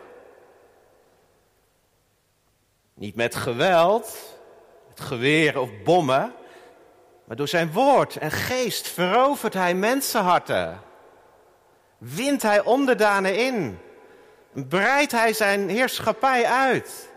Niet 3.00 3.14
met 3.14 3.34
geweld, 3.34 4.36
met 4.88 5.00
geweren 5.00 5.60
of 5.60 5.70
bommen, 5.84 6.34
maar 7.24 7.36
door 7.36 7.48
zijn 7.48 7.72
woord 7.72 8.16
en 8.16 8.30
geest 8.30 8.88
verovert 8.88 9.54
hij 9.54 9.74
mensenharten. 9.74 10.80
Wint 11.98 12.42
hij 12.42 12.60
onderdanen 12.60 13.36
in. 13.38 13.78
Breidt 14.52 15.12
hij 15.12 15.32
zijn 15.32 15.68
heerschappij 15.68 16.44
uit. 16.46 17.10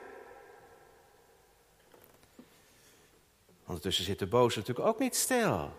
Ondertussen 3.67 4.05
zit 4.05 4.19
de 4.19 4.27
boze 4.27 4.57
natuurlijk 4.57 4.87
ook 4.87 4.99
niet 4.99 5.15
stil. 5.15 5.73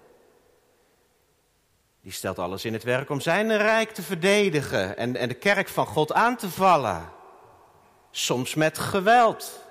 Die 2.00 2.12
stelt 2.12 2.38
alles 2.38 2.64
in 2.64 2.73
het 2.73 2.82
werk 2.82 3.11
om 3.11 3.20
zijn 3.20 3.56
rijk 3.56 3.90
te 3.90 4.02
verdedigen 4.02 4.96
en, 4.96 5.16
en 5.16 5.28
de 5.28 5.34
kerk 5.34 5.68
van 5.68 5.87
God 5.87 6.12
aan 6.12 6.37
te 6.37 6.50
vallen. 6.50 7.12
Soms 8.11 8.54
met 8.54 8.78
geweld. 8.78 9.62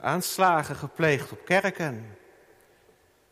Aanslagen 0.00 0.76
gepleegd 0.76 1.32
op 1.32 1.44
kerken. 1.44 2.16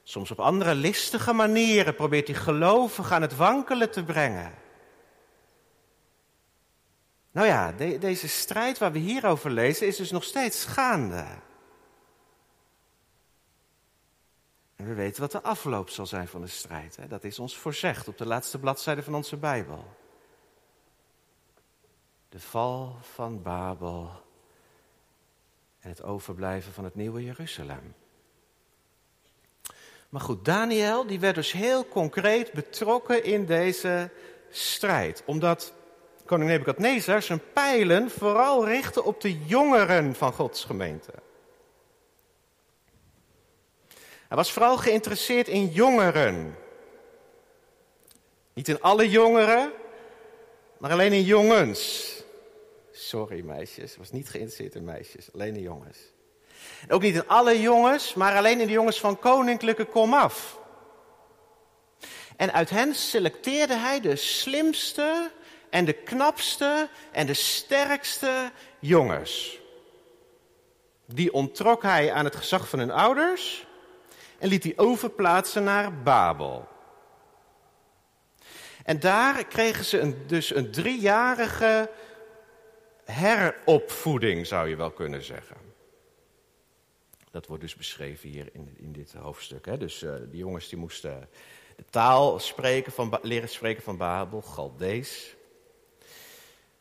Soms 0.02 0.30
op 0.30 0.40
andere 0.40 0.74
listige 0.74 1.32
manieren 1.32 1.94
probeert 1.94 2.26
hij 2.26 2.36
gelovig 2.36 3.12
aan 3.12 3.22
het 3.22 3.36
wankelen 3.36 3.90
te 3.90 4.04
brengen. 4.04 4.54
Nou 7.30 7.46
ja, 7.46 7.72
deze 7.98 8.28
strijd 8.28 8.78
waar 8.78 8.92
we 8.92 8.98
hier 8.98 9.26
over 9.26 9.50
lezen 9.50 9.86
is 9.86 9.96
dus 9.96 10.10
nog 10.10 10.24
steeds 10.24 10.64
gaande. 10.64 11.26
En 14.76 14.86
we 14.86 14.94
weten 14.94 15.20
wat 15.20 15.32
de 15.32 15.42
afloop 15.42 15.88
zal 15.88 16.06
zijn 16.06 16.28
van 16.28 16.40
de 16.40 16.46
strijd. 16.46 16.96
Hè? 16.96 17.06
Dat 17.06 17.24
is 17.24 17.38
ons 17.38 17.56
voorzegd 17.56 18.08
op 18.08 18.18
de 18.18 18.26
laatste 18.26 18.58
bladzijde 18.58 19.02
van 19.02 19.14
onze 19.14 19.36
Bijbel. 19.36 19.96
De 22.28 22.40
val 22.40 22.98
van 23.00 23.42
Babel 23.42 24.10
en 25.80 25.88
het 25.88 26.02
overblijven 26.02 26.72
van 26.72 26.84
het 26.84 26.94
nieuwe 26.94 27.24
Jeruzalem. 27.24 27.94
Maar 30.08 30.20
goed, 30.20 30.44
Daniel 30.44 31.06
die 31.06 31.20
werd 31.20 31.34
dus 31.34 31.52
heel 31.52 31.88
concreet 31.88 32.52
betrokken 32.52 33.24
in 33.24 33.46
deze 33.46 34.10
strijd. 34.50 35.22
Omdat 35.26 35.72
koning 36.24 36.50
Nebukadnezar 36.50 37.22
zijn 37.22 37.40
pijlen 37.52 38.10
vooral 38.10 38.66
richtte 38.66 39.02
op 39.02 39.20
de 39.20 39.44
jongeren 39.44 40.14
van 40.14 40.32
Gods 40.32 40.64
gemeente. 40.64 41.12
Hij 44.28 44.36
was 44.36 44.52
vooral 44.52 44.76
geïnteresseerd 44.76 45.48
in 45.48 45.66
jongeren. 45.66 46.56
Niet 48.52 48.68
in 48.68 48.80
alle 48.80 49.08
jongeren, 49.08 49.72
maar 50.78 50.90
alleen 50.90 51.12
in 51.12 51.22
jongens. 51.22 52.14
Sorry 53.00 53.40
meisjes, 53.40 53.96
was 53.96 54.10
niet 54.10 54.28
geïnteresseerd 54.28 54.74
in 54.74 54.84
meisjes, 54.84 55.32
alleen 55.32 55.56
in 55.56 55.62
jongens. 55.62 55.98
Ook 56.88 57.02
niet 57.02 57.14
in 57.14 57.28
alle 57.28 57.60
jongens, 57.60 58.14
maar 58.14 58.36
alleen 58.36 58.60
in 58.60 58.66
de 58.66 58.72
jongens 58.72 59.00
van 59.00 59.18
koninklijke 59.18 59.84
komaf. 59.84 60.58
En 62.36 62.52
uit 62.52 62.70
hen 62.70 62.94
selecteerde 62.94 63.74
hij 63.74 64.00
de 64.00 64.16
slimste 64.16 65.30
en 65.70 65.84
de 65.84 65.92
knapste 65.92 66.88
en 67.12 67.26
de 67.26 67.34
sterkste 67.34 68.50
jongens. 68.78 69.58
Die 71.06 71.32
ontrok 71.32 71.82
hij 71.82 72.12
aan 72.12 72.24
het 72.24 72.36
gezag 72.36 72.68
van 72.68 72.78
hun 72.78 72.90
ouders 72.90 73.66
en 74.38 74.48
liet 74.48 74.62
die 74.62 74.78
overplaatsen 74.78 75.64
naar 75.64 76.02
Babel. 76.02 76.68
En 78.84 79.00
daar 79.00 79.44
kregen 79.44 79.84
ze 79.84 79.98
een, 79.98 80.26
dus 80.26 80.54
een 80.54 80.70
driejarige 80.70 81.90
heropvoeding, 83.10 84.46
zou 84.46 84.68
je 84.68 84.76
wel 84.76 84.90
kunnen 84.90 85.22
zeggen. 85.22 85.56
Dat 87.30 87.46
wordt 87.46 87.62
dus 87.62 87.76
beschreven 87.76 88.28
hier 88.28 88.48
in, 88.52 88.74
in 88.76 88.92
dit 88.92 89.12
hoofdstuk. 89.12 89.66
Hè. 89.66 89.76
Dus 89.76 90.02
uh, 90.02 90.14
de 90.30 90.36
jongens 90.36 90.68
die 90.68 90.78
moesten 90.78 91.28
de 91.76 91.84
taal 91.90 92.38
spreken 92.38 92.92
van, 92.92 93.18
leren 93.22 93.48
spreken 93.48 93.82
van 93.82 93.96
Babel, 93.96 94.42
Galdees. 94.42 95.36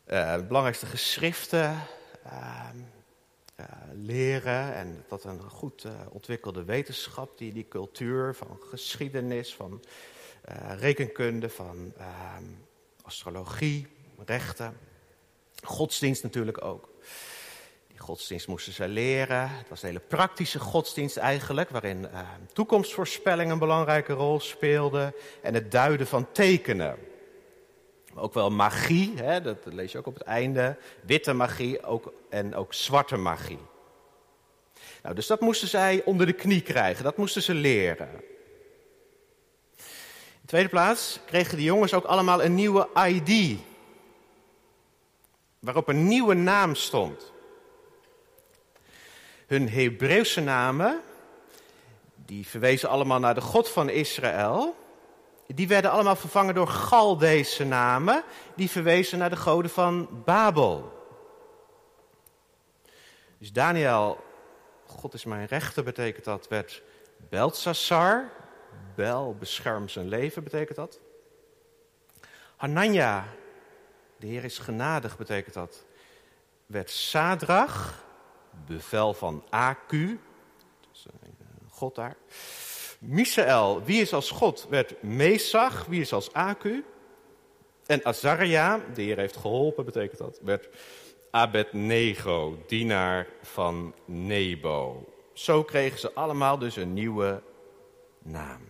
De 0.03 0.45
belangrijkste 0.48 0.86
geschriften, 0.86 1.77
uh, 2.25 2.69
leren 3.93 4.75
en 4.75 5.05
dat 5.07 5.24
een 5.24 5.41
goed 5.41 5.86
ontwikkelde 6.09 6.63
wetenschap, 6.63 7.38
die, 7.38 7.53
die 7.53 7.67
cultuur 7.67 8.36
van 8.36 8.59
geschiedenis, 8.69 9.55
van 9.55 9.83
rekenkunde, 10.77 11.50
van 11.50 11.93
ehm, 11.98 12.43
astrologie, 13.01 13.88
rechten, 14.25 14.77
godsdienst 15.63 16.24
natuurlijk 16.24 16.63
ook. 16.63 16.89
Die 17.88 18.00
godsdienst 18.00 18.48
moesten 18.48 18.74
ze 18.74 18.88
leren. 18.88 19.50
Het 19.50 19.70
was 19.70 19.82
een 19.82 19.88
hele 19.88 20.01
praktische 20.08 20.60
godsdienst 20.60 21.18
eigenlijk, 21.18 21.70
waarin 21.70 22.08
uh, 22.13 22.20
toekomstvoorspelling 22.54 23.51
een 23.51 23.60
belangrijke 23.60 24.13
rol 24.13 24.39
speelde 24.39 25.13
en 25.42 25.54
het 25.54 25.72
duiden 25.72 26.08
van 26.08 26.32
tekenen. 26.32 26.98
Ook 28.16 28.34
wel 28.34 28.50
magie, 28.50 29.13
hè, 29.16 29.42
dat 29.42 29.58
lees 29.63 29.92
je 29.92 29.98
ook 29.98 30.08
op 30.08 30.13
het 30.13 30.24
einde. 30.24 30.78
Witte 31.01 31.34
magie 31.34 31.84
ook, 31.84 32.13
en 32.30 32.56
ook 32.56 32.74
zwarte 32.74 33.18
magie. 33.18 33.60
Nou, 35.04 35.16
dus 35.16 35.28
dat 35.28 35.39
moesten 35.39 35.68
zij 35.68 36.01
onder 36.06 36.25
de 36.25 36.34
knie 36.34 36.62
krijgen, 36.62 37.04
dat 37.04 37.18
moesten 37.18 37.42
ze 37.42 37.54
leren. 37.54 38.10
In 39.78 40.46
de 40.46 40.58
tweede 40.58 40.70
plaats 40.70 41.20
kregen 41.25 41.58
de 41.58 41.63
jongens 41.63 41.94
ook 41.94 42.06
allemaal 42.06 42.44
een 42.44 42.56
nieuwe 42.56 42.88
ID 43.08 43.60
waarop 45.60 45.88
een 45.88 46.08
nieuwe 46.08 46.34
naam 46.34 46.75
stond. 46.75 47.32
Hun 49.48 49.70
Hebreeuwse 49.70 50.42
namen, 50.42 51.01
die 52.16 52.48
verwezen 52.48 52.89
allemaal 52.89 53.20
naar 53.20 53.34
de 53.34 53.42
God 53.42 53.70
van 53.70 53.89
Israël, 53.89 54.75
die 55.48 55.68
werden 55.68 55.92
allemaal 55.92 56.16
vervangen 56.16 56.56
door 56.56 56.68
Galdese 56.68 57.66
namen, 57.66 58.24
die 58.56 58.70
verwezen 58.70 59.18
naar 59.18 59.30
de 59.30 59.36
goden 59.36 59.72
van 59.72 60.24
Babel. 60.25 60.98
Dus 63.38 63.51
Daniel, 63.51 64.18
God 64.86 65.13
is 65.13 65.25
mijn 65.25 65.46
rechter, 65.46 65.84
betekent 65.84 66.25
dat, 66.25 66.48
werd 66.48 66.82
Beltsassar. 67.30 68.32
Bel, 68.96 69.36
bescherm 69.39 69.89
zijn 69.89 70.08
leven, 70.08 70.44
betekent 70.44 70.78
dat. 70.78 71.00
Hanania, 72.56 73.28
de 74.19 74.27
Heer 74.27 74.43
is 74.43 74.57
genadig, 74.57 75.17
betekent 75.17 75.53
dat. 75.53 75.85
Werd 76.65 76.89
Sadrach, 76.89 78.03
bevel 78.65 79.13
van 79.13 79.43
Aku, 79.49 80.19
dus 80.91 81.05
God 81.69 81.95
daar. 81.95 82.15
Misaël, 82.99 83.84
wie 83.84 84.01
is 84.01 84.13
als 84.13 84.32
God, 84.32 84.67
werd 84.69 85.03
Mesach, 85.03 85.86
wie 85.86 86.01
is 86.01 86.13
als 86.13 86.34
Aku. 86.34 86.84
En 87.86 88.05
Azaria, 88.05 88.79
de 88.93 89.01
Heer 89.01 89.17
heeft 89.17 89.38
geholpen, 89.38 89.86
betekent 89.86 90.17
dat, 90.17 90.39
werd 90.41 90.67
Abednego, 91.32 92.63
dienaar 92.67 93.27
van 93.41 93.95
Nebo. 94.05 95.13
Zo 95.34 95.63
kregen 95.63 95.99
ze 95.99 96.13
allemaal 96.13 96.58
dus 96.58 96.75
een 96.75 96.93
nieuwe 96.93 97.43
naam. 98.19 98.62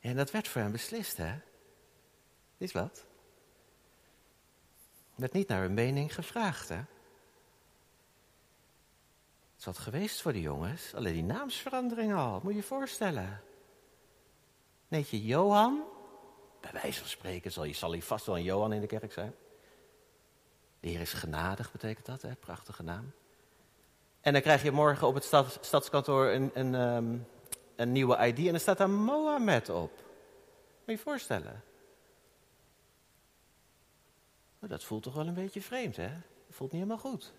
En 0.00 0.16
dat 0.16 0.30
werd 0.30 0.48
voor 0.48 0.60
hem 0.60 0.72
beslist, 0.72 1.16
hè? 1.16 1.34
Is 2.62 2.72
wat? 2.72 3.04
Werd 5.14 5.32
niet 5.32 5.48
naar 5.48 5.60
hun 5.60 5.74
mening 5.74 6.14
gevraagd, 6.14 6.68
hè? 6.68 6.76
Het 6.76 6.86
is 9.58 9.64
wat 9.64 9.78
geweest 9.78 10.22
voor 10.22 10.32
de 10.32 10.40
jongens. 10.40 10.94
Alleen 10.94 11.12
die 11.12 11.24
naamsverandering 11.24 12.14
al, 12.14 12.40
moet 12.42 12.52
je 12.52 12.58
je 12.58 12.64
voorstellen. 12.64 13.42
Neet 14.88 15.08
je 15.08 15.24
Johan? 15.24 15.82
Bij 16.60 16.70
wijze 16.72 17.00
van 17.00 17.08
spreken 17.08 17.52
zal, 17.52 17.64
je, 17.64 17.72
zal 17.72 17.90
hij 17.90 18.02
vast 18.02 18.26
wel 18.26 18.36
een 18.36 18.42
Johan 18.42 18.72
in 18.72 18.80
de 18.80 18.86
kerk 18.86 19.12
zijn. 19.12 19.34
De 20.80 20.88
Heer 20.88 21.00
is 21.00 21.12
genadig, 21.12 21.72
betekent 21.72 22.06
dat, 22.06 22.22
hè? 22.22 22.34
Prachtige 22.34 22.82
naam. 22.82 23.12
En 24.20 24.32
dan 24.32 24.42
krijg 24.42 24.62
je 24.62 24.70
morgen 24.70 25.06
op 25.06 25.14
het 25.14 25.24
stad, 25.24 25.58
stadskantoor 25.60 26.26
een, 26.26 26.50
een, 26.54 26.74
ehm, 26.74 27.18
een 27.76 27.92
nieuwe 27.92 28.26
ID 28.26 28.38
en 28.38 28.54
er 28.54 28.60
staat 28.60 28.78
daar 28.78 28.90
Mohammed 28.90 29.68
op. 29.68 29.92
Moet 29.92 30.84
je 30.84 30.92
je 30.92 30.98
voorstellen. 30.98 31.62
Dat 34.68 34.84
voelt 34.84 35.02
toch 35.02 35.14
wel 35.14 35.26
een 35.26 35.34
beetje 35.34 35.62
vreemd, 35.62 35.96
hè? 35.96 36.08
Dat 36.46 36.56
voelt 36.56 36.72
niet 36.72 36.82
helemaal 36.82 37.10
goed. 37.10 37.32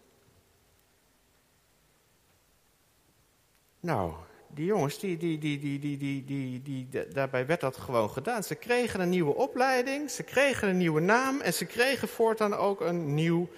Nou, 3.80 4.14
die 4.48 4.66
jongens, 4.66 5.00
die, 5.00 5.18
die, 5.18 5.38
die, 5.38 5.60
die, 5.60 5.80
die, 5.80 5.98
die, 5.98 6.24
die, 6.24 6.62
die, 6.62 7.08
daarbij 7.08 7.46
werd 7.46 7.62
dat 7.62 7.78
gewoon 7.78 8.10
gedaan. 8.10 8.44
Ze 8.44 8.56
kregen 8.56 9.00
een 9.00 9.10
nieuwe 9.10 9.36
opleiding, 9.36 10.12
ze 10.12 10.24
kregen 10.24 10.68
een 10.68 10.78
nieuwe 10.78 11.02
naam 11.02 11.42
en 11.42 11.54
ze 11.54 11.66
kregen 11.66 12.08
voortaan 12.08 12.54
ook 12.54 12.82
een 12.82 13.14
nieuw 13.14 13.50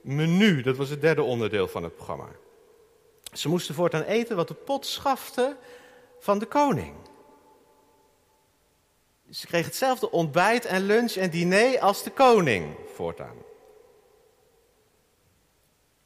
menu. 0.00 0.62
Dat 0.62 0.76
was 0.76 0.88
het 0.88 1.00
derde 1.00 1.22
onderdeel 1.22 1.68
van 1.68 1.82
het 1.82 1.94
programma. 1.94 2.28
Ze 3.32 3.48
moesten 3.48 3.74
voortaan 3.74 4.02
eten 4.02 4.36
wat 4.36 4.48
de 4.48 4.54
pot 4.54 4.86
schafte 4.86 5.56
van 6.18 6.38
de 6.38 6.46
koning. 6.46 6.94
Ze 9.30 9.46
kregen 9.46 9.66
hetzelfde 9.66 10.10
ontbijt 10.10 10.64
en 10.64 10.82
lunch 10.82 11.12
en 11.12 11.30
diner 11.30 11.80
als 11.80 12.02
de 12.02 12.10
koning 12.10 12.76
voortaan. 12.94 13.36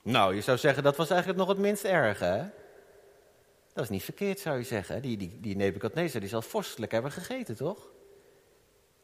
Nou, 0.02 0.34
je 0.34 0.40
zou 0.40 0.58
zeggen 0.58 0.82
dat 0.82 0.96
was 0.96 1.10
eigenlijk 1.10 1.40
nog 1.40 1.48
het 1.48 1.58
minst 1.58 1.84
erge, 1.84 2.24
hè? 2.24 2.44
Dat 3.72 3.84
is 3.84 3.90
niet 3.90 4.04
verkeerd, 4.04 4.40
zou 4.40 4.58
je 4.58 4.64
zeggen. 4.64 5.02
Die, 5.02 5.16
die, 5.16 5.40
die 5.40 5.56
Nebuchadnezzar 5.56 6.22
zal 6.26 6.42
vorstelijk 6.42 6.92
hebben 6.92 7.12
gegeten, 7.12 7.56
toch? 7.56 7.88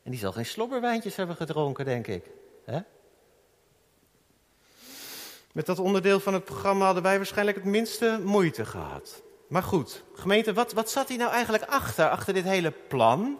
En 0.03 0.11
die 0.11 0.21
zal 0.21 0.33
geen 0.33 0.47
slobberwijntjes 0.47 1.17
hebben 1.17 1.37
gedronken, 1.37 1.85
denk 1.85 2.07
ik. 2.07 2.25
Met 5.53 5.67
dat 5.67 5.79
onderdeel 5.79 6.21
van 6.21 6.35
het 6.35 6.45
programma 6.45 6.85
hadden 6.85 7.03
wij 7.03 7.17
waarschijnlijk 7.17 7.57
het 7.57 7.67
minste 7.67 8.21
moeite 8.25 8.65
gehad. 8.65 9.23
Maar 9.49 9.63
goed, 9.63 10.05
gemeente, 10.15 10.53
wat, 10.53 10.73
wat 10.73 10.91
zat 10.91 11.09
hier 11.09 11.19
nou 11.19 11.33
eigenlijk 11.33 11.65
achter, 11.65 12.09
achter 12.09 12.35
dit 12.35 12.45
hele 12.45 12.71
plan? 12.71 13.39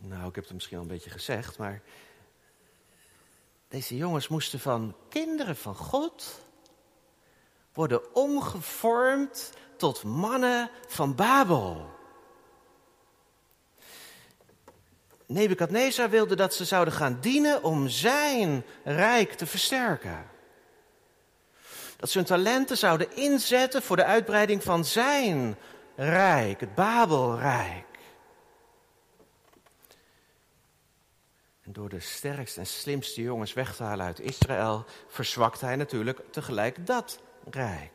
Nou, 0.00 0.28
ik 0.28 0.34
heb 0.34 0.44
het 0.44 0.52
misschien 0.52 0.76
al 0.76 0.82
een 0.82 0.88
beetje 0.88 1.10
gezegd, 1.10 1.58
maar 1.58 1.82
deze 3.68 3.96
jongens 3.96 4.28
moesten 4.28 4.60
van 4.60 4.96
kinderen 5.08 5.56
van 5.56 5.74
God 5.74 6.46
worden 7.72 8.14
omgevormd 8.14 9.52
tot 9.76 10.02
mannen 10.02 10.70
van 10.86 11.14
Babel. 11.14 11.96
Nebukadnezar 15.26 16.10
wilde 16.10 16.36
dat 16.36 16.54
ze 16.54 16.64
zouden 16.64 16.94
gaan 16.94 17.18
dienen 17.20 17.62
om 17.62 17.88
zijn 17.88 18.64
rijk 18.84 19.32
te 19.32 19.46
versterken. 19.46 20.30
Dat 21.96 22.10
ze 22.10 22.18
hun 22.18 22.26
talenten 22.26 22.76
zouden 22.76 23.16
inzetten 23.16 23.82
voor 23.82 23.96
de 23.96 24.04
uitbreiding 24.04 24.62
van 24.62 24.84
zijn 24.84 25.56
rijk, 25.96 26.60
het 26.60 26.74
Babelrijk. 26.74 27.87
En 31.68 31.74
door 31.74 31.88
de 31.88 32.00
sterkste 32.00 32.60
en 32.60 32.66
slimste 32.66 33.22
jongens 33.22 33.52
weg 33.52 33.76
te 33.76 33.82
halen 33.82 34.06
uit 34.06 34.20
Israël, 34.20 34.84
verzwakte 35.08 35.64
hij 35.64 35.76
natuurlijk 35.76 36.20
tegelijk 36.30 36.86
dat 36.86 37.18
rijk. 37.50 37.92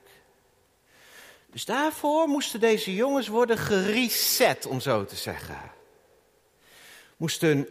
Dus 1.51 1.65
daarvoor 1.65 2.27
moesten 2.27 2.59
deze 2.59 2.95
jongens 2.95 3.27
worden 3.27 3.57
gereset, 3.57 4.65
om 4.65 4.79
zo 4.79 5.05
te 5.05 5.15
zeggen. 5.15 5.71
Moesten 7.17 7.47
hun 7.47 7.69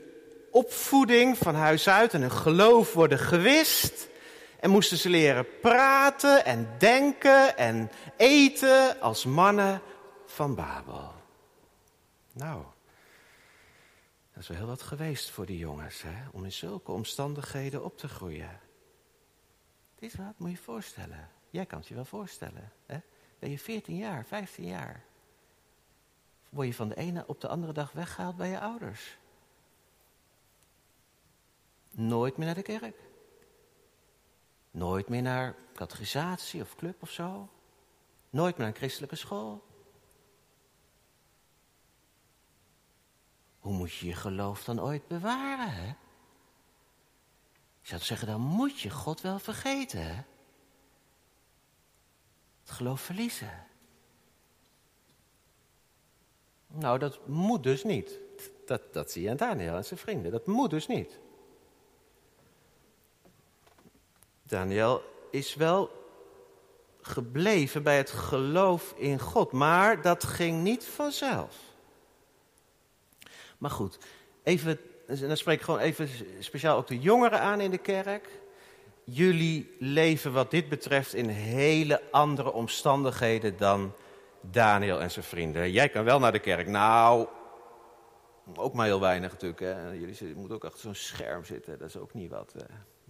opvoeding 0.50 1.38
van 1.38 1.54
huis 1.54 1.88
uit 1.88 2.14
en 2.14 2.20
hun 2.20 2.30
geloof 2.30 2.92
worden 2.92 3.18
gewist. 3.18 4.08
En 4.60 4.70
moesten 4.70 4.98
ze 4.98 5.08
leren 5.08 5.46
praten 5.60 6.44
en 6.44 6.68
denken 6.78 7.56
en 7.56 7.90
eten 8.16 9.00
als 9.00 9.24
mannen 9.24 9.82
van 10.26 10.54
Babel. 10.54 11.12
Nou, 12.32 12.62
is 14.42 14.48
wel 14.48 14.56
heel 14.56 14.66
wat 14.66 14.82
geweest 14.82 15.30
voor 15.30 15.46
die 15.46 15.58
jongens, 15.58 16.02
hè? 16.02 16.28
om 16.32 16.44
in 16.44 16.52
zulke 16.52 16.92
omstandigheden 16.92 17.84
op 17.84 17.98
te 17.98 18.08
groeien. 18.08 18.60
Dit 19.94 20.12
is 20.12 20.18
wat, 20.18 20.38
moet 20.38 20.50
je 20.50 20.56
voorstellen. 20.56 21.28
Jij 21.50 21.66
kan 21.66 21.78
het 21.78 21.88
je 21.88 21.94
wel 21.94 22.04
voorstellen. 22.04 22.72
Hè? 22.86 22.98
Ben 23.38 23.50
je 23.50 23.58
14 23.58 23.96
jaar, 23.96 24.24
15 24.24 24.64
jaar? 24.64 25.04
Word 26.48 26.66
je 26.66 26.74
van 26.74 26.88
de 26.88 26.96
ene 26.96 27.24
op 27.26 27.40
de 27.40 27.48
andere 27.48 27.72
dag 27.72 27.92
weggehaald 27.92 28.36
bij 28.36 28.48
je 28.48 28.60
ouders? 28.60 29.16
Nooit 31.90 32.36
meer 32.36 32.46
naar 32.46 32.54
de 32.54 32.62
kerk. 32.62 32.96
Nooit 34.70 35.08
meer 35.08 35.22
naar 35.22 35.54
catechisatie 35.74 36.62
of 36.62 36.76
club 36.76 37.02
of 37.02 37.10
zo. 37.10 37.48
Nooit 38.30 38.56
meer 38.56 38.66
naar 38.66 38.74
een 38.74 38.80
christelijke 38.80 39.16
school. 39.16 39.64
Hoe 43.62 43.72
moet 43.72 43.92
je 43.92 44.06
je 44.06 44.14
geloof 44.14 44.64
dan 44.64 44.80
ooit 44.80 45.06
bewaren, 45.06 45.70
hè? 45.70 45.86
Je 47.80 47.88
zou 47.88 48.00
zeggen, 48.00 48.26
dan 48.26 48.40
moet 48.40 48.80
je 48.80 48.90
God 48.90 49.20
wel 49.20 49.38
vergeten, 49.38 50.06
hè? 50.06 50.22
Het 52.60 52.70
geloof 52.70 53.00
verliezen. 53.00 53.66
Nou, 56.66 56.98
dat 56.98 57.26
moet 57.26 57.62
dus 57.62 57.84
niet. 57.84 58.18
Dat, 58.66 58.92
dat 58.92 59.10
zie 59.10 59.22
je 59.22 59.30
aan 59.30 59.36
Daniel 59.36 59.76
en 59.76 59.84
zijn 59.84 60.00
vrienden. 60.00 60.32
Dat 60.32 60.46
moet 60.46 60.70
dus 60.70 60.86
niet. 60.86 61.18
Daniel 64.42 65.02
is 65.30 65.54
wel 65.54 65.90
gebleven 67.00 67.82
bij 67.82 67.96
het 67.96 68.10
geloof 68.10 68.92
in 68.96 69.18
God, 69.18 69.52
maar 69.52 70.02
dat 70.02 70.24
ging 70.24 70.62
niet 70.62 70.84
vanzelf. 70.84 71.71
Maar 73.62 73.70
goed, 73.70 73.98
even, 74.42 74.78
dan 75.06 75.36
spreek 75.36 75.58
ik 75.58 75.64
gewoon 75.64 75.80
even 75.80 76.08
speciaal 76.38 76.76
ook 76.76 76.86
de 76.86 76.98
jongeren 76.98 77.40
aan 77.40 77.60
in 77.60 77.70
de 77.70 77.78
kerk. 77.78 78.28
Jullie 79.04 79.76
leven 79.78 80.32
wat 80.32 80.50
dit 80.50 80.68
betreft 80.68 81.14
in 81.14 81.28
hele 81.28 82.02
andere 82.10 82.52
omstandigheden 82.52 83.56
dan 83.56 83.94
Daniel 84.40 85.00
en 85.00 85.10
zijn 85.10 85.24
vrienden. 85.24 85.70
Jij 85.70 85.88
kan 85.88 86.04
wel 86.04 86.18
naar 86.18 86.32
de 86.32 86.38
kerk. 86.38 86.66
Nou, 86.66 87.26
ook 88.54 88.74
maar 88.74 88.86
heel 88.86 89.00
weinig 89.00 89.30
natuurlijk. 89.30 89.60
Hè. 89.60 89.90
Jullie 89.90 90.34
moeten 90.34 90.54
ook 90.54 90.64
achter 90.64 90.80
zo'n 90.80 90.94
scherm 90.94 91.44
zitten. 91.44 91.78
Dat 91.78 91.88
is 91.88 91.96
ook 91.96 92.14
niet 92.14 92.30
wat. 92.30 92.54
Uh, 92.56 92.62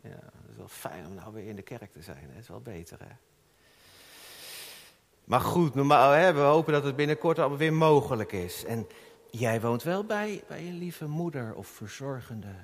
ja, 0.03 0.21
dat 0.21 0.51
is 0.51 0.57
wel 0.57 0.69
fijn 0.69 1.07
om 1.07 1.15
nou 1.15 1.33
weer 1.33 1.47
in 1.47 1.57
de 1.57 1.63
kerk 1.63 1.93
te 1.93 2.03
zijn. 2.03 2.31
Dat 2.33 2.43
is 2.43 2.49
wel 2.49 2.61
beter, 2.61 2.99
hè. 2.99 3.15
Maar 5.25 5.41
goed, 5.41 5.75
normaal, 5.75 6.11
hè, 6.11 6.33
we 6.33 6.41
hopen 6.41 6.73
dat 6.73 6.85
het 6.85 6.97
binnenkort 6.97 7.39
allemaal 7.39 7.59
weer 7.59 7.73
mogelijk 7.73 8.33
is. 8.33 8.65
En 8.65 8.87
jij 9.33 9.61
woont 9.61 9.83
wel 9.83 10.05
bij, 10.05 10.45
bij 10.49 10.65
je 10.65 10.73
lieve 10.73 11.07
moeder 11.07 11.55
of 11.55 11.67
verzorgende. 11.67 12.55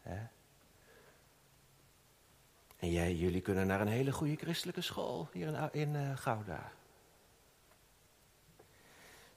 Hè? 0.00 0.18
En 2.76 2.90
jij, 2.90 3.14
jullie 3.14 3.40
kunnen 3.40 3.66
naar 3.66 3.80
een 3.80 3.88
hele 3.88 4.12
goede 4.12 4.36
christelijke 4.36 4.80
school 4.80 5.28
hier 5.32 5.74
in, 5.74 5.94
uh, 5.94 6.16
Gouda. 6.16 6.72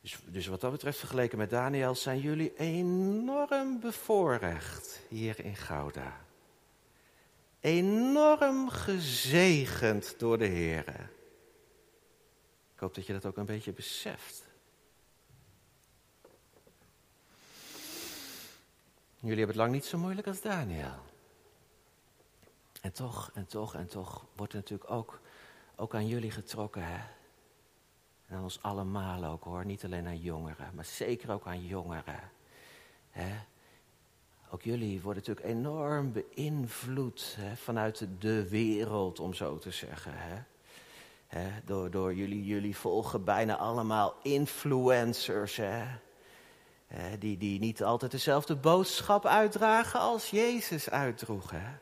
Dus, 0.02 0.20
dus, 0.26 0.48
wat 0.48 0.62
dat 0.62 0.72
betreft, 0.72 0.98
vergeleken 0.98 1.38
met 1.38 1.50
Daniel, 1.50 1.96
zijn 1.96 2.20
jullie 2.20 2.56
enorm 2.58 3.80
bevoorrecht 3.80 5.00
hier 5.10 5.39
in 5.39 5.56
Gouda. 5.56 6.22
Enorm 7.60 8.70
gezegend 8.70 10.20
door 10.20 10.38
de 10.38 10.46
Heer. 10.46 10.88
Ik 12.74 12.80
hoop 12.80 12.96
dat 12.96 13.06
je 13.06 13.13
dat 13.13 13.26
ook 13.26 13.38
een 13.38 13.46
beetje 13.46 13.74
beseft. 13.74 14.53
Jullie 19.24 19.38
hebben 19.38 19.56
het 19.56 19.66
lang 19.66 19.72
niet 19.76 19.86
zo 19.86 19.98
moeilijk 19.98 20.28
als 20.28 20.42
Daniel. 20.42 20.92
En 22.82 22.92
toch, 22.92 23.32
en 23.34 23.46
toch, 23.46 23.76
en 23.76 23.88
toch 23.88 24.26
wordt 24.36 24.54
er 24.54 24.60
natuurlijk 24.60 24.92
ook, 24.92 25.20
ook 25.76 25.96
aan 25.96 26.08
jullie 26.08 26.32
getrokken, 26.32 26.84
hè? 26.86 26.98
En 28.28 28.36
aan 28.36 28.44
ons 28.44 28.62
allemaal 28.62 29.24
ook 29.24 29.44
hoor, 29.44 29.66
niet 29.66 29.84
alleen 29.84 30.08
aan 30.08 30.20
jongeren, 30.20 30.72
maar 30.76 30.86
zeker 30.86 31.32
ook 31.32 31.46
aan 31.46 31.66
jongeren. 31.66 32.32
Hè? 33.10 33.36
Ook 34.50 34.62
jullie 34.62 35.02
worden 35.02 35.24
natuurlijk 35.28 35.56
enorm 35.56 36.12
beïnvloed 36.12 37.36
hè, 37.40 37.56
vanuit 37.56 38.08
de 38.20 38.50
wereld, 38.50 39.20
om 39.20 39.34
zo 39.34 39.58
te 39.58 39.72
zeggen. 39.72 40.14
Hè? 40.16 40.44
Hè, 41.28 41.50
door, 41.66 41.92
door 41.92 42.14
jullie, 42.14 42.46
jullie 42.46 42.78
volgen 42.78 43.24
bijna 43.24 43.58
allemaal 43.58 44.16
influencers. 44.22 45.56
Hè? 45.56 45.84
Die, 47.19 47.38
die 47.38 47.60
niet 47.60 47.84
altijd 47.84 48.12
dezelfde 48.12 48.56
boodschap 48.56 49.26
uitdragen 49.26 50.00
als 50.00 50.30
Jezus 50.30 50.89
uitdroeg. 50.89 51.52
Hè? 51.52 51.82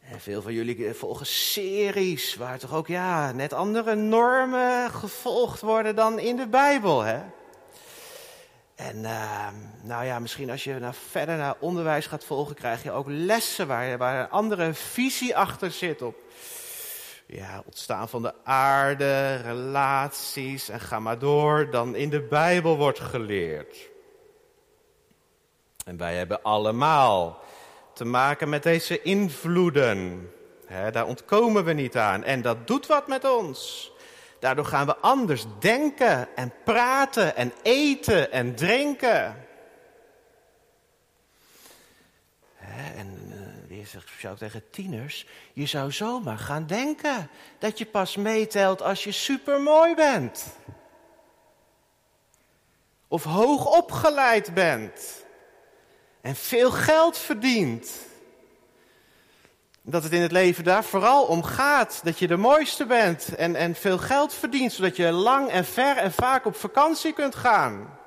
En 0.00 0.20
veel 0.20 0.42
van 0.42 0.52
jullie 0.52 0.94
volgen 0.94 1.26
series 1.26 2.36
waar 2.36 2.58
toch 2.58 2.74
ook 2.74 2.86
ja, 2.86 3.32
net 3.32 3.52
andere 3.52 3.94
normen 3.94 4.90
gevolgd 4.90 5.60
worden 5.60 5.96
dan 5.96 6.18
in 6.18 6.36
de 6.36 6.46
Bijbel. 6.46 7.00
Hè? 7.00 7.20
En 8.74 8.96
uh, 8.96 9.48
nou 9.82 10.04
ja, 10.04 10.18
misschien 10.18 10.50
als 10.50 10.64
je 10.64 10.78
nou 10.78 10.94
verder 11.10 11.36
naar 11.36 11.56
onderwijs 11.58 12.06
gaat 12.06 12.24
volgen, 12.24 12.54
krijg 12.54 12.82
je 12.82 12.90
ook 12.90 13.06
lessen 13.08 13.66
waar, 13.66 13.98
waar 13.98 14.20
een 14.20 14.30
andere 14.30 14.74
visie 14.74 15.36
achter 15.36 15.70
zit 15.70 16.02
op 16.02 16.16
ja, 17.34 17.62
ontstaan 17.64 18.08
van 18.08 18.22
de 18.22 18.34
aarde, 18.44 19.36
relaties 19.36 20.68
en 20.68 20.80
ga 20.80 20.98
maar 20.98 21.18
door, 21.18 21.70
dan 21.70 21.94
in 21.94 22.10
de 22.10 22.20
Bijbel 22.20 22.76
wordt 22.76 23.00
geleerd. 23.00 23.90
En 25.84 25.96
wij 25.96 26.16
hebben 26.16 26.42
allemaal 26.42 27.42
te 27.92 28.04
maken 28.04 28.48
met 28.48 28.62
deze 28.62 29.02
invloeden. 29.02 30.30
daar 30.92 31.06
ontkomen 31.06 31.64
we 31.64 31.72
niet 31.72 31.96
aan. 31.96 32.24
En 32.24 32.42
dat 32.42 32.66
doet 32.66 32.86
wat 32.86 33.08
met 33.08 33.24
ons. 33.24 33.92
Daardoor 34.38 34.64
gaan 34.64 34.86
we 34.86 34.96
anders 34.96 35.44
denken 35.58 36.28
en 36.36 36.52
praten 36.64 37.36
en 37.36 37.52
eten 37.62 38.32
en 38.32 38.54
drinken. 38.54 39.36
en 42.96 43.11
je 43.82 43.88
zegt 43.88 44.08
speciaal 44.08 44.36
tegen 44.36 44.70
tieners, 44.70 45.26
je 45.52 45.66
zou 45.66 45.92
zomaar 45.92 46.38
gaan 46.38 46.66
denken 46.66 47.30
dat 47.58 47.78
je 47.78 47.86
pas 47.86 48.16
meetelt 48.16 48.82
als 48.82 49.04
je 49.04 49.12
supermooi 49.12 49.94
bent. 49.94 50.44
Of 53.08 53.24
hoog 53.24 53.66
opgeleid 53.66 54.54
bent. 54.54 55.24
En 56.20 56.34
veel 56.34 56.70
geld 56.70 57.18
verdient. 57.18 57.90
Dat 59.82 60.02
het 60.02 60.12
in 60.12 60.22
het 60.22 60.32
leven 60.32 60.64
daar 60.64 60.84
vooral 60.84 61.24
om 61.24 61.42
gaat. 61.42 62.00
Dat 62.04 62.18
je 62.18 62.26
de 62.26 62.36
mooiste 62.36 62.86
bent 62.86 63.34
en, 63.34 63.56
en 63.56 63.74
veel 63.74 63.98
geld 63.98 64.34
verdient. 64.34 64.72
Zodat 64.72 64.96
je 64.96 65.10
lang 65.10 65.50
en 65.50 65.64
ver 65.64 65.96
en 65.96 66.12
vaak 66.12 66.44
op 66.44 66.56
vakantie 66.56 67.12
kunt 67.12 67.34
gaan. 67.34 67.98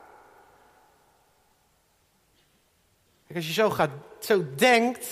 Kijk, 3.25 3.37
als 3.37 3.47
je 3.47 3.53
zo, 3.53 3.69
gaat, 3.69 3.91
zo 4.19 4.45
denkt, 4.55 5.07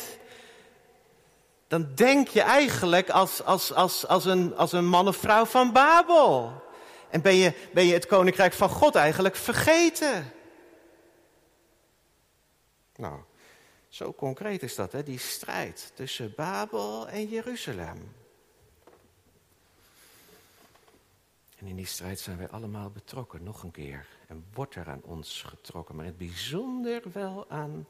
dan 1.74 1.92
denk 1.96 2.28
je 2.28 2.42
eigenlijk 2.42 3.10
als, 3.10 3.44
als, 3.44 3.74
als, 3.74 4.08
als, 4.08 4.26
een, 4.26 4.56
als 4.56 4.72
een 4.72 4.86
man 4.86 5.08
of 5.08 5.18
vrouw 5.18 5.46
van 5.46 5.72
Babel. 5.72 6.64
En 7.10 7.22
ben 7.22 7.36
je, 7.36 7.70
ben 7.74 7.86
je 7.86 7.94
het 7.94 8.06
koninkrijk 8.06 8.54
van 8.54 8.70
God 8.70 8.96
eigenlijk 8.96 9.36
vergeten. 9.36 10.34
Nou, 12.96 13.20
zo 13.88 14.14
concreet 14.14 14.64
is 14.64 14.76
dat, 14.76 14.92
hè? 14.92 15.04
die 15.04 15.20
strijd 15.20 15.92
tussen 15.94 16.34
Babel 16.36 17.08
en 17.08 17.28
Jeruzalem. 17.28 18.14
En 21.58 21.68
in 21.68 21.76
die 21.76 21.86
strijd 21.86 22.20
zijn 22.20 22.38
wij 22.38 22.50
allemaal 22.50 22.90
betrokken, 22.90 23.44
nog 23.44 23.64
een 23.64 23.72
keer. 23.72 24.08
En 24.28 24.46
wordt 24.54 24.76
er 24.76 24.90
aan 24.90 25.04
ons 25.04 25.42
getrokken, 25.42 25.96
maar 25.96 26.06
in 26.06 26.10
het 26.10 26.20
bijzonder 26.20 27.02
wel 27.14 27.46
aan 27.50 27.88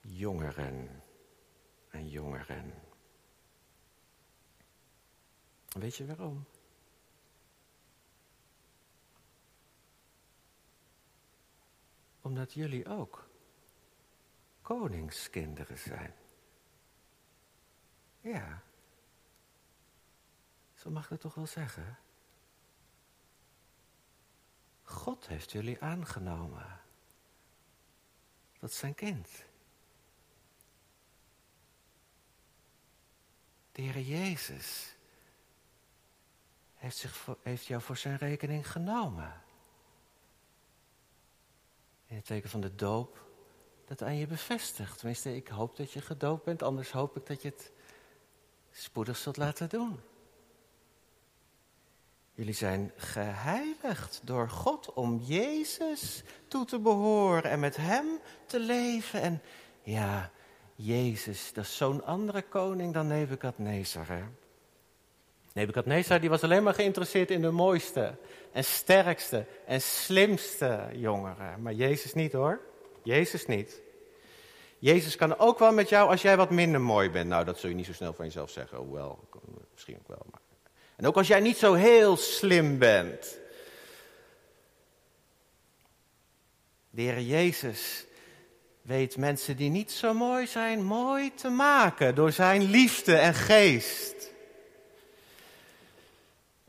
jongeren 0.00 1.02
en 1.90 2.08
jongeren. 2.08 2.74
Weet 5.68 5.96
je 5.96 6.06
waarom? 6.06 6.44
Omdat 12.20 12.52
jullie 12.52 12.88
ook 12.88 13.28
koningskinderen 14.62 15.78
zijn. 15.78 16.14
Ja, 18.20 18.62
zo 20.74 20.90
mag 20.90 21.04
ik 21.04 21.10
het 21.10 21.20
toch 21.20 21.34
wel 21.34 21.46
zeggen. 21.46 21.98
God 24.82 25.28
heeft 25.28 25.52
jullie 25.52 25.82
aangenomen. 25.82 26.80
Dat 28.58 28.72
zijn 28.72 28.94
kind. 28.94 29.44
De 33.78 33.84
Heer 33.84 34.00
Jezus 34.00 34.94
heeft, 36.74 36.96
zich 36.96 37.26
heeft 37.42 37.66
jou 37.66 37.82
voor 37.82 37.96
zijn 37.96 38.16
rekening 38.16 38.70
genomen. 38.70 39.42
In 42.06 42.16
het 42.16 42.24
teken 42.24 42.50
van 42.50 42.60
de 42.60 42.74
doop 42.74 43.26
dat 43.84 44.02
aan 44.02 44.16
je 44.16 44.26
bevestigt. 44.26 44.98
Tenminste, 44.98 45.36
ik 45.36 45.48
hoop 45.48 45.76
dat 45.76 45.92
je 45.92 46.00
gedoopt 46.00 46.44
bent, 46.44 46.62
anders 46.62 46.90
hoop 46.90 47.16
ik 47.16 47.26
dat 47.26 47.42
je 47.42 47.48
het 47.48 47.72
spoedig 48.70 49.16
zult 49.16 49.36
laten 49.36 49.68
doen. 49.68 50.00
Jullie 52.34 52.54
zijn 52.54 52.92
geheiligd 52.96 54.20
door 54.24 54.50
God 54.50 54.92
om 54.92 55.18
Jezus 55.18 56.22
toe 56.48 56.64
te 56.64 56.78
behoren 56.78 57.50
en 57.50 57.60
met 57.60 57.76
Hem 57.76 58.06
te 58.46 58.60
leven. 58.60 59.20
En 59.20 59.42
ja, 59.82 60.30
Jezus, 60.80 61.52
dat 61.52 61.64
is 61.64 61.76
zo'n 61.76 62.04
andere 62.04 62.42
koning 62.42 62.94
dan 62.94 63.06
Nebukadnezar. 63.06 64.08
Hè? 64.08 64.22
Nebukadnezar 65.52 66.20
die 66.20 66.28
was 66.30 66.42
alleen 66.42 66.62
maar 66.62 66.74
geïnteresseerd 66.74 67.30
in 67.30 67.42
de 67.42 67.50
mooiste 67.50 68.14
en 68.52 68.64
sterkste 68.64 69.44
en 69.66 69.80
slimste 69.80 70.88
jongeren. 70.92 71.62
Maar 71.62 71.72
Jezus 71.72 72.14
niet 72.14 72.32
hoor. 72.32 72.60
Jezus 73.02 73.46
niet. 73.46 73.80
Jezus 74.78 75.16
kan 75.16 75.38
ook 75.38 75.58
wel 75.58 75.72
met 75.72 75.88
jou 75.88 76.10
als 76.10 76.22
jij 76.22 76.36
wat 76.36 76.50
minder 76.50 76.80
mooi 76.80 77.10
bent. 77.10 77.28
Nou, 77.28 77.44
dat 77.44 77.58
zul 77.58 77.68
je 77.68 77.74
niet 77.74 77.86
zo 77.86 77.92
snel 77.92 78.12
van 78.12 78.24
jezelf 78.24 78.50
zeggen. 78.50 78.78
Hoewel, 78.78 79.28
misschien 79.72 79.96
ook 79.98 80.08
wel. 80.08 80.26
Maar... 80.30 80.40
En 80.96 81.06
ook 81.06 81.16
als 81.16 81.28
jij 81.28 81.40
niet 81.40 81.56
zo 81.56 81.74
heel 81.74 82.16
slim 82.16 82.78
bent. 82.78 83.38
De 86.90 87.02
Heer 87.02 87.20
Jezus 87.20 88.06
weet 88.88 89.16
mensen 89.16 89.56
die 89.56 89.70
niet 89.70 89.92
zo 89.92 90.14
mooi 90.14 90.46
zijn, 90.46 90.84
mooi 90.84 91.34
te 91.34 91.48
maken 91.48 92.14
door 92.14 92.32
zijn 92.32 92.62
liefde 92.70 93.16
en 93.16 93.34
geest. 93.34 94.30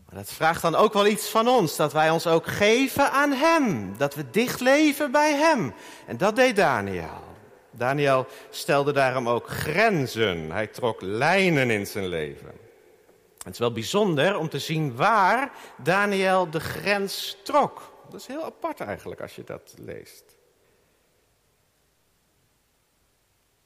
Maar 0.05 0.15
dat 0.15 0.32
vraagt 0.32 0.62
dan 0.62 0.75
ook 0.75 0.93
wel 0.93 1.08
iets 1.08 1.29
van 1.29 1.47
ons, 1.47 1.75
dat 1.75 1.93
wij 1.93 2.10
ons 2.10 2.27
ook 2.27 2.47
geven 2.47 3.12
aan 3.12 3.32
Hem, 3.32 3.97
dat 3.97 4.15
we 4.15 4.29
dicht 4.29 4.60
leven 4.60 5.12
bij 5.12 5.34
Hem. 5.34 5.73
En 6.05 6.17
dat 6.17 6.36
deed 6.36 6.55
Daniel. 6.55 7.23
Daniel 7.71 8.27
stelde 8.49 8.91
daarom 8.91 9.29
ook 9.29 9.47
grenzen. 9.47 10.51
Hij 10.51 10.67
trok 10.67 11.01
lijnen 11.01 11.69
in 11.69 11.88
zijn 11.88 12.08
leven. 12.08 12.51
Het 13.38 13.53
is 13.53 13.60
wel 13.60 13.71
bijzonder 13.71 14.38
om 14.38 14.49
te 14.49 14.60
zien 14.60 14.95
waar 14.95 15.51
Daniel 15.77 16.49
de 16.49 16.60
grens 16.60 17.38
trok. 17.43 17.93
Dat 18.10 18.19
is 18.19 18.27
heel 18.27 18.43
apart 18.43 18.79
eigenlijk 18.79 19.21
als 19.21 19.36
je 19.36 19.43
dat 19.43 19.73
leest. 19.77 20.38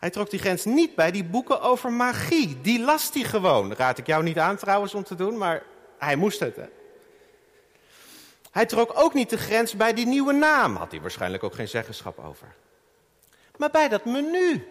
Hij 0.03 0.11
trok 0.11 0.29
die 0.29 0.39
grens 0.39 0.65
niet 0.65 0.95
bij 0.95 1.11
die 1.11 1.23
boeken 1.23 1.61
over 1.61 1.91
magie. 1.91 2.61
Die 2.61 2.79
las 2.79 3.09
hij 3.13 3.23
gewoon. 3.23 3.73
raad 3.73 3.97
ik 3.97 4.07
jou 4.07 4.23
niet 4.23 4.37
aan 4.37 4.57
trouwens 4.57 4.93
om 4.93 5.03
te 5.03 5.15
doen, 5.15 5.37
maar 5.37 5.63
hij 5.97 6.15
moest 6.15 6.39
het. 6.39 6.57
Hij 8.51 8.65
trok 8.65 8.91
ook 8.93 9.13
niet 9.13 9.29
de 9.29 9.37
grens 9.37 9.75
bij 9.75 9.93
die 9.93 10.05
nieuwe 10.05 10.33
naam. 10.33 10.75
Had 10.75 10.91
hij 10.91 11.01
waarschijnlijk 11.01 11.43
ook 11.43 11.53
geen 11.53 11.67
zeggenschap 11.67 12.19
over. 12.19 12.55
Maar 13.57 13.69
bij 13.71 13.87
dat 13.87 14.05
menu. 14.05 14.67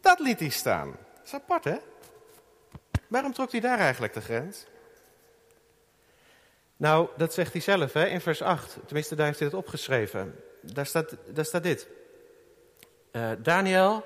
Dat 0.00 0.18
liet 0.18 0.40
hij 0.40 0.48
staan. 0.48 0.90
Dat 1.14 1.26
is 1.26 1.34
apart, 1.34 1.64
hè? 1.64 1.76
Waarom 3.08 3.32
trok 3.32 3.50
hij 3.50 3.60
daar 3.60 3.78
eigenlijk 3.78 4.12
de 4.12 4.20
grens? 4.20 4.66
Nou, 6.76 7.08
dat 7.16 7.34
zegt 7.34 7.52
hij 7.52 7.62
zelf 7.62 7.92
hè, 7.92 8.06
in 8.06 8.20
vers 8.20 8.42
8. 8.42 8.78
Tenminste, 8.84 9.14
daar 9.14 9.26
heeft 9.26 9.38
hij 9.38 9.48
het 9.48 9.56
opgeschreven. 9.56 10.34
Daar 10.60 10.86
staat, 10.86 11.16
daar 11.26 11.44
staat 11.44 11.62
dit. 11.62 11.88
Uh, 13.12 13.30
Daniel 13.38 14.04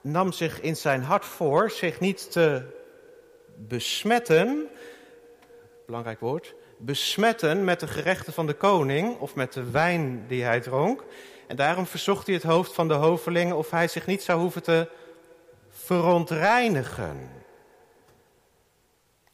nam 0.00 0.32
zich 0.32 0.60
in 0.60 0.76
zijn 0.76 1.02
hart 1.02 1.24
voor 1.24 1.70
zich 1.70 2.00
niet 2.00 2.32
te 2.32 2.62
besmetten, 3.56 4.68
belangrijk 5.86 6.20
woord, 6.20 6.54
besmetten 6.78 7.64
met 7.64 7.80
de 7.80 7.86
gerechten 7.86 8.32
van 8.32 8.46
de 8.46 8.54
koning 8.54 9.18
of 9.18 9.34
met 9.34 9.52
de 9.52 9.70
wijn 9.70 10.26
die 10.26 10.42
hij 10.42 10.60
dronk. 10.60 11.04
En 11.46 11.56
daarom 11.56 11.86
verzocht 11.86 12.26
hij 12.26 12.34
het 12.34 12.44
hoofd 12.44 12.72
van 12.72 12.88
de 12.88 12.94
hovelingen 12.94 13.56
of 13.56 13.70
hij 13.70 13.88
zich 13.88 14.06
niet 14.06 14.22
zou 14.22 14.40
hoeven 14.40 14.62
te 14.62 14.88
verontreinigen. 15.68 17.30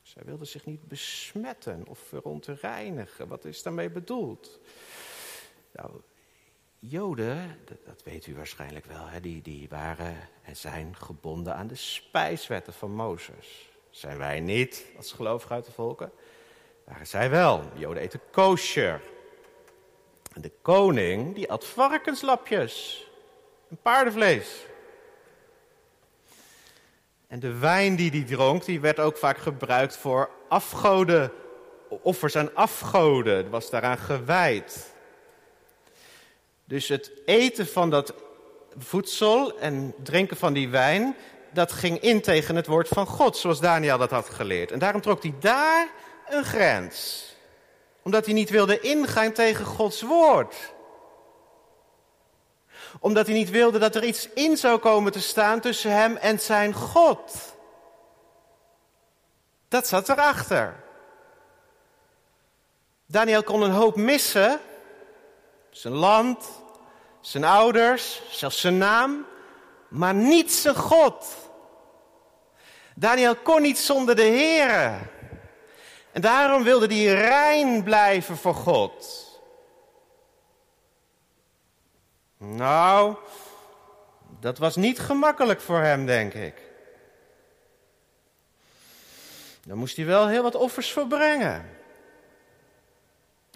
Zij 0.02 0.22
wilde 0.24 0.44
zich 0.44 0.66
niet 0.66 0.88
besmetten 0.88 1.84
of 1.86 1.98
verontreinigen. 1.98 3.28
Wat 3.28 3.44
is 3.44 3.62
daarmee 3.62 3.90
bedoeld? 3.90 4.58
Nou, 5.72 5.90
Joden, 6.80 7.58
dat, 7.84 8.02
weet 8.04 8.26
u 8.26 8.34
waarschijnlijk 8.34 8.84
wel, 8.84 9.06
hè, 9.06 9.20
die, 9.20 9.42
die 9.42 9.68
waren 9.68 10.16
en 10.42 10.56
zijn 10.56 10.96
gebonden 10.96 11.54
aan 11.54 11.66
de 11.66 11.74
spijswetten 11.74 12.72
van 12.72 12.90
Mozes. 12.90 13.68
Zijn 13.90 14.18
wij 14.18 14.40
niet 14.40 14.84
als 14.96 15.12
gelovig 15.12 15.50
uit 15.50 15.64
de 15.64 15.72
volken? 15.72 16.12
Waren 16.84 17.06
zij 17.06 17.30
wel. 17.30 17.62
Joden 17.74 18.02
eten 18.02 18.20
kosher. 18.30 19.00
En 20.32 20.40
de 20.40 20.52
koning, 20.62 21.34
die 21.34 21.50
at 21.50 21.64
varkenslapjes 21.66 23.06
en 23.70 23.78
paardenvlees. 23.82 24.66
En 27.26 27.40
de 27.40 27.58
wijn 27.58 27.96
die 27.96 28.10
hij 28.10 28.24
dronk, 28.24 28.64
die 28.64 28.80
werd 28.80 28.98
ook 28.98 29.16
vaak 29.16 29.38
gebruikt 29.38 29.96
voor 29.96 30.30
afgoden, 30.48 31.32
offers 31.88 32.36
aan 32.36 32.54
afgoden. 32.54 33.36
Het 33.36 33.48
was 33.48 33.70
daaraan 33.70 33.98
gewijd. 33.98 34.96
Dus 36.68 36.88
het 36.88 37.10
eten 37.24 37.66
van 37.66 37.90
dat 37.90 38.14
voedsel 38.78 39.58
en 39.58 39.94
drinken 40.02 40.36
van 40.36 40.52
die 40.52 40.68
wijn, 40.68 41.16
dat 41.52 41.72
ging 41.72 42.00
in 42.00 42.20
tegen 42.20 42.56
het 42.56 42.66
woord 42.66 42.88
van 42.88 43.06
God, 43.06 43.36
zoals 43.36 43.60
Daniel 43.60 43.98
dat 43.98 44.10
had 44.10 44.28
geleerd. 44.28 44.70
En 44.70 44.78
daarom 44.78 45.00
trok 45.00 45.22
hij 45.22 45.34
daar 45.40 45.88
een 46.28 46.44
grens. 46.44 47.26
Omdat 48.02 48.24
hij 48.24 48.34
niet 48.34 48.50
wilde 48.50 48.80
ingaan 48.80 49.32
tegen 49.32 49.64
Gods 49.64 50.02
woord. 50.02 50.54
Omdat 53.00 53.26
hij 53.26 53.34
niet 53.34 53.50
wilde 53.50 53.78
dat 53.78 53.94
er 53.94 54.04
iets 54.04 54.28
in 54.34 54.56
zou 54.56 54.78
komen 54.78 55.12
te 55.12 55.20
staan 55.20 55.60
tussen 55.60 55.92
hem 55.92 56.16
en 56.16 56.40
zijn 56.40 56.74
God. 56.74 57.32
Dat 59.68 59.86
zat 59.86 60.08
erachter. 60.08 60.82
Daniel 63.06 63.42
kon 63.42 63.62
een 63.62 63.70
hoop 63.70 63.96
missen. 63.96 64.60
Zijn 65.70 65.94
land, 65.94 66.57
zijn 67.20 67.44
ouders, 67.44 68.22
zelfs 68.30 68.60
zijn 68.60 68.78
naam, 68.78 69.26
maar 69.88 70.14
niet 70.14 70.52
zijn 70.52 70.74
God. 70.74 71.36
Daniel 72.94 73.36
kon 73.36 73.62
niet 73.62 73.78
zonder 73.78 74.16
de 74.16 74.22
Heer. 74.22 75.10
En 76.12 76.20
daarom 76.20 76.62
wilde 76.62 76.94
hij 76.94 77.14
rein 77.14 77.82
blijven 77.82 78.36
voor 78.36 78.54
God. 78.54 79.26
Nou, 82.38 83.16
dat 84.40 84.58
was 84.58 84.76
niet 84.76 84.98
gemakkelijk 84.98 85.60
voor 85.60 85.80
hem, 85.80 86.06
denk 86.06 86.34
ik. 86.34 86.54
Daar 89.64 89.76
moest 89.76 89.96
hij 89.96 90.06
wel 90.06 90.26
heel 90.26 90.42
wat 90.42 90.54
offers 90.54 90.92
voor 90.92 91.06
brengen. 91.06 91.77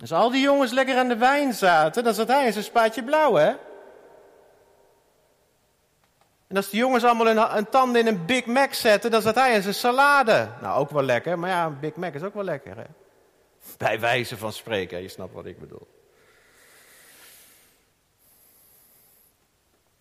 Als 0.03 0.13
al 0.13 0.31
die 0.31 0.41
jongens 0.41 0.73
lekker 0.73 0.97
aan 0.97 1.09
de 1.09 1.17
wijn 1.17 1.53
zaten, 1.53 2.05
dan 2.05 2.15
zat 2.15 2.29
hij 2.29 2.47
in 2.47 2.53
zijn 2.53 2.65
spaatje 2.65 3.05
blauw, 3.05 3.35
hè? 3.35 3.53
En 6.47 6.57
als 6.57 6.71
de 6.71 6.77
jongens 6.77 7.05
allemaal 7.05 7.29
een, 7.29 7.57
een 7.57 7.69
tanden 7.69 8.01
in 8.01 8.07
een 8.07 8.27
Big 8.27 8.47
Mac 8.47 8.73
zetten, 8.73 9.11
dan 9.11 9.23
zat 9.23 9.35
hij 9.35 9.55
in 9.55 9.63
zijn 9.63 9.75
salade. 9.75 10.49
Nou, 10.61 10.79
ook 10.79 10.91
wel 10.91 11.03
lekker, 11.03 11.39
maar 11.39 11.51
ja, 11.51 11.67
een 11.67 11.81
Big 11.81 11.95
Mac 11.95 12.15
is 12.15 12.23
ook 12.23 12.35
wel 12.35 12.45
lekker, 12.45 12.77
hè? 12.77 12.85
Bij 13.77 14.01
wijze 14.01 14.37
van 14.37 14.53
spreken, 14.53 15.03
je 15.03 15.09
snapt 15.09 15.33
wat 15.33 15.47
ik 15.47 15.59
bedoel. 15.59 15.87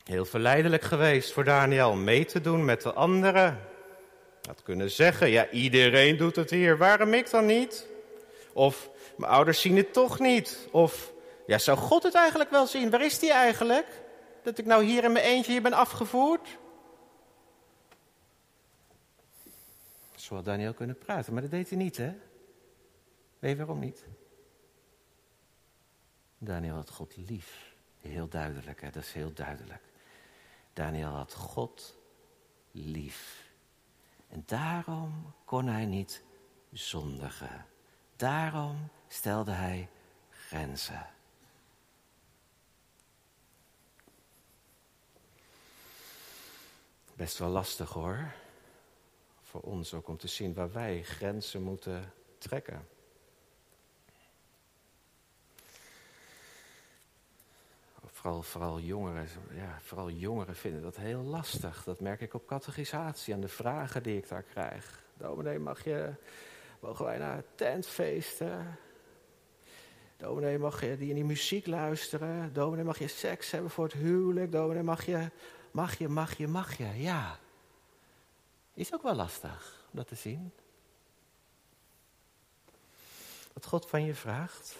Heel 0.03 0.25
verleidelijk 0.25 0.83
geweest 0.83 1.33
voor 1.33 1.43
Daniel 1.43 1.93
mee 1.93 2.25
te 2.25 2.41
doen 2.41 2.65
met 2.65 2.81
de 2.81 2.93
anderen. 2.93 3.59
Had 4.47 4.63
kunnen 4.63 4.91
zeggen, 4.91 5.29
ja, 5.29 5.49
iedereen 5.49 6.17
doet 6.17 6.35
het 6.35 6.49
hier, 6.49 6.77
waarom 6.77 7.13
ik 7.13 7.29
dan 7.29 7.45
niet? 7.45 7.87
Of 8.53 8.89
mijn 9.21 9.33
ouders 9.33 9.61
zien 9.61 9.77
het 9.77 9.93
toch 9.93 10.19
niet. 10.19 10.67
Of, 10.71 11.13
ja, 11.45 11.57
zou 11.57 11.77
God 11.77 12.03
het 12.03 12.15
eigenlijk 12.15 12.49
wel 12.49 12.67
zien? 12.67 12.89
Waar 12.89 13.05
is 13.05 13.19
die 13.19 13.31
eigenlijk? 13.31 14.01
Dat 14.43 14.57
ik 14.57 14.65
nou 14.65 14.83
hier 14.83 15.03
in 15.03 15.11
mijn 15.11 15.25
eentje 15.25 15.51
hier 15.51 15.61
ben 15.61 15.73
afgevoerd? 15.73 16.57
Zo 20.15 20.35
had 20.35 20.45
Daniel 20.45 20.73
kunnen 20.73 20.97
praten, 20.97 21.33
maar 21.33 21.41
dat 21.41 21.51
deed 21.51 21.69
hij 21.69 21.77
niet, 21.77 21.97
hè? 21.97 22.13
Weet 23.39 23.51
je 23.51 23.57
waarom 23.57 23.79
niet? 23.79 24.05
Daniel 26.37 26.75
had 26.75 26.89
God 26.89 27.17
lief. 27.17 27.73
Heel 27.99 28.27
duidelijk, 28.27 28.81
hè? 28.81 28.89
Dat 28.89 29.03
is 29.03 29.13
heel 29.13 29.33
duidelijk. 29.33 29.81
Daniel 30.73 31.09
had 31.09 31.33
God 31.33 31.97
lief. 32.71 33.49
En 34.27 34.43
daarom 34.45 35.33
kon 35.45 35.67
hij 35.67 35.85
niet 35.85 36.23
zondigen. 36.71 37.65
Daarom 38.15 38.89
stelde 39.11 39.51
hij 39.51 39.89
grenzen. 40.29 41.05
Best 47.13 47.37
wel 47.37 47.49
lastig 47.49 47.89
hoor. 47.89 48.31
Voor 49.41 49.61
ons 49.61 49.93
ook 49.93 50.07
om 50.07 50.17
te 50.17 50.27
zien 50.27 50.53
waar 50.53 50.71
wij 50.71 51.03
grenzen 51.03 51.61
moeten 51.61 52.13
trekken. 52.37 52.87
Vooral, 58.05 58.41
vooral, 58.41 58.79
jongeren, 58.79 59.27
ja, 59.51 59.79
vooral 59.81 60.09
jongeren 60.09 60.55
vinden 60.55 60.81
dat 60.81 60.95
heel 60.95 61.21
lastig. 61.21 61.83
Dat 61.83 61.99
merk 61.99 62.21
ik 62.21 62.33
op 62.33 62.47
catechisatie 62.47 63.33
en 63.33 63.41
de 63.41 63.47
vragen 63.47 64.03
die 64.03 64.17
ik 64.17 64.27
daar 64.27 64.43
krijg. 64.43 65.03
Dominee, 65.13 65.59
mag 65.59 65.83
je, 65.83 66.13
mogen 66.79 67.05
wij 67.05 67.17
naar 67.17 67.43
tentfeesten? 67.55 68.77
Dominee, 70.21 70.57
mag 70.57 70.81
je 70.81 70.97
die 70.97 71.09
in 71.09 71.15
die 71.15 71.23
muziek 71.23 71.67
luisteren? 71.67 72.53
Dominee, 72.53 72.83
mag 72.83 72.99
je 72.99 73.07
seks 73.07 73.51
hebben 73.51 73.71
voor 73.71 73.83
het 73.83 73.93
huwelijk? 73.93 74.51
Dominee, 74.51 74.83
mag 74.83 75.05
je, 75.05 75.29
mag 75.71 75.97
je, 75.97 76.07
mag 76.07 76.37
je, 76.37 76.47
mag 76.47 76.77
je? 76.77 77.01
Ja. 77.01 77.39
Is 78.73 78.93
ook 78.93 79.01
wel 79.01 79.15
lastig 79.15 79.85
om 79.91 79.97
dat 79.97 80.07
te 80.07 80.15
zien. 80.15 80.51
Wat 83.53 83.65
God 83.65 83.89
van 83.89 84.05
je 84.05 84.15
vraagt, 84.15 84.75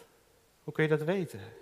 hoe 0.64 0.74
kun 0.74 0.84
je 0.84 0.90
dat 0.90 1.02
weten? 1.02 1.54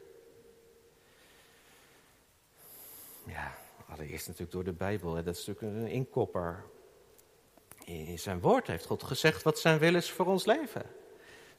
Ja, 3.25 3.57
allereerst 3.89 4.27
natuurlijk 4.27 4.51
door 4.53 4.63
de 4.63 4.73
Bijbel. 4.73 5.15
Hè. 5.15 5.23
Dat 5.23 5.35
is 5.35 5.45
natuurlijk 5.45 5.75
een 5.75 5.91
inkopper. 5.91 6.63
In 7.85 8.19
zijn 8.19 8.39
woord 8.39 8.67
heeft 8.67 8.85
God 8.85 9.03
gezegd 9.03 9.43
wat 9.43 9.59
zijn 9.59 9.79
wil 9.79 9.95
is 9.95 10.11
voor 10.11 10.25
ons 10.25 10.45
leven. 10.45 10.85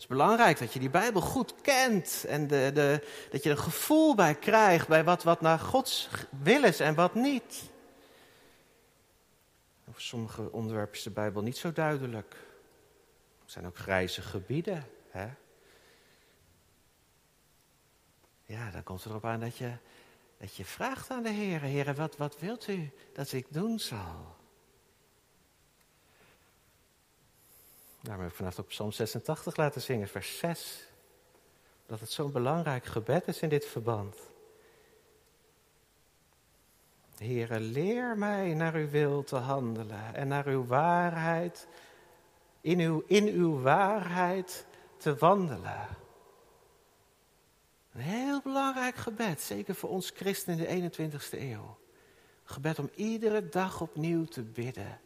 Het 0.00 0.10
is 0.10 0.16
belangrijk 0.16 0.58
dat 0.58 0.72
je 0.72 0.78
die 0.78 0.90
Bijbel 0.90 1.20
goed 1.20 1.54
kent 1.60 2.24
en 2.28 2.46
de, 2.46 2.70
de, 2.74 3.06
dat 3.30 3.42
je 3.42 3.50
een 3.50 3.58
gevoel 3.58 4.14
bij 4.14 4.34
krijgt 4.34 4.88
bij 4.88 5.04
wat, 5.04 5.22
wat 5.22 5.40
naar 5.40 5.58
Gods 5.58 6.08
wil 6.42 6.64
is 6.64 6.80
en 6.80 6.94
wat 6.94 7.14
niet. 7.14 7.62
Over 9.88 10.00
sommige 10.02 10.52
onderwerpen 10.52 10.96
is 10.96 11.02
de 11.02 11.10
Bijbel 11.10 11.42
niet 11.42 11.56
zo 11.56 11.72
duidelijk. 11.72 12.32
Er 13.44 13.50
zijn 13.50 13.66
ook 13.66 13.76
grijze 13.76 14.22
gebieden. 14.22 14.86
Hè? 15.10 15.28
Ja, 18.42 18.70
dan 18.70 18.82
komt 18.82 19.02
het 19.02 19.12
erop 19.12 19.24
aan 19.24 19.40
dat 19.40 19.56
je, 19.56 19.72
dat 20.38 20.56
je 20.56 20.64
vraagt 20.64 21.10
aan 21.10 21.22
de 21.22 21.30
Heer: 21.30 21.60
Heer, 21.60 21.94
wat, 21.94 22.16
wat 22.16 22.38
wilt 22.38 22.68
u 22.68 22.90
dat 23.12 23.32
ik 23.32 23.46
doen 23.50 23.78
zal? 23.78 24.39
Daarom 28.02 28.22
heb 28.22 28.30
ik 28.32 28.36
vanaf 28.36 28.58
op 28.58 28.68
Psalm 28.68 28.92
86 28.92 29.56
laten 29.56 29.80
zingen, 29.80 30.08
vers 30.08 30.38
6. 30.38 30.88
Dat 31.86 32.00
het 32.00 32.10
zo'n 32.10 32.32
belangrijk 32.32 32.84
gebed 32.84 33.26
is 33.26 33.40
in 33.40 33.48
dit 33.48 33.66
verband. 33.66 34.16
Heere, 37.16 37.60
leer 37.60 38.18
mij 38.18 38.54
naar 38.54 38.74
uw 38.74 38.88
wil 38.88 39.24
te 39.24 39.36
handelen 39.36 40.14
en 40.14 40.28
naar 40.28 40.46
uw 40.46 40.66
waarheid, 40.66 41.66
in 42.60 42.78
uw, 42.78 43.02
in 43.06 43.26
uw 43.26 43.60
waarheid 43.60 44.66
te 44.96 45.16
wandelen. 45.16 45.88
Een 47.92 48.00
heel 48.00 48.40
belangrijk 48.42 48.96
gebed, 48.96 49.40
zeker 49.40 49.74
voor 49.74 49.90
ons 49.90 50.10
christenen 50.10 50.68
in 50.68 50.90
de 50.90 51.10
21ste 51.10 51.38
eeuw. 51.38 51.78
gebed 52.44 52.78
om 52.78 52.90
iedere 52.94 53.48
dag 53.48 53.80
opnieuw 53.80 54.24
te 54.24 54.42
bidden. 54.42 55.00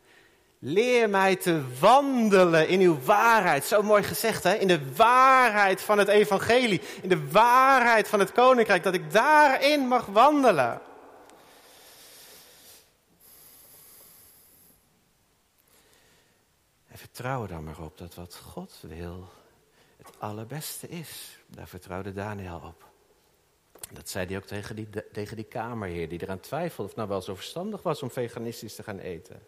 Leer 0.59 1.11
mij 1.11 1.37
te 1.37 1.63
wandelen 1.81 2.69
in 2.69 2.81
uw 2.81 3.01
waarheid. 3.01 3.65
Zo 3.65 3.83
mooi 3.83 4.03
gezegd, 4.03 4.43
hè? 4.43 4.55
In 4.55 4.69
de 4.69 4.95
waarheid 4.95 5.81
van 5.81 5.99
het 5.99 6.09
evangelie. 6.09 6.81
In 7.03 7.09
de 7.09 7.31
waarheid 7.31 8.09
van 8.09 8.19
het 8.19 8.33
koninkrijk. 8.33 8.83
Dat 8.83 8.95
ik 8.95 9.13
daarin 9.13 9.81
mag 9.81 10.07
wandelen. 10.07 10.81
En 16.89 16.99
vertrouw 16.99 17.43
er 17.43 17.49
dan 17.49 17.65
maar 17.65 17.81
op 17.81 17.99
dat 17.99 18.15
wat 18.15 18.37
God 18.37 18.79
wil 18.81 19.29
het 19.97 20.11
allerbeste 20.19 20.89
is. 20.89 21.39
Daar 21.47 21.69
vertrouwde 21.69 22.13
Daniel 22.13 22.63
op. 22.65 22.93
Dat 23.93 24.09
zei 24.09 24.27
hij 24.27 24.37
ook 24.37 24.45
tegen 24.45 24.77
die, 24.77 24.89
tegen 25.13 25.37
die 25.37 25.45
kamerheer 25.45 26.09
die 26.09 26.23
eraan 26.23 26.41
twijfelde 26.41 26.91
of 26.91 26.97
nou 26.97 27.09
wel 27.09 27.23
zo 27.23 27.35
verstandig 27.35 27.83
was 27.83 28.03
om 28.03 28.11
veganistisch 28.11 28.75
te 28.75 28.83
gaan 28.83 28.99
eten. 28.99 29.43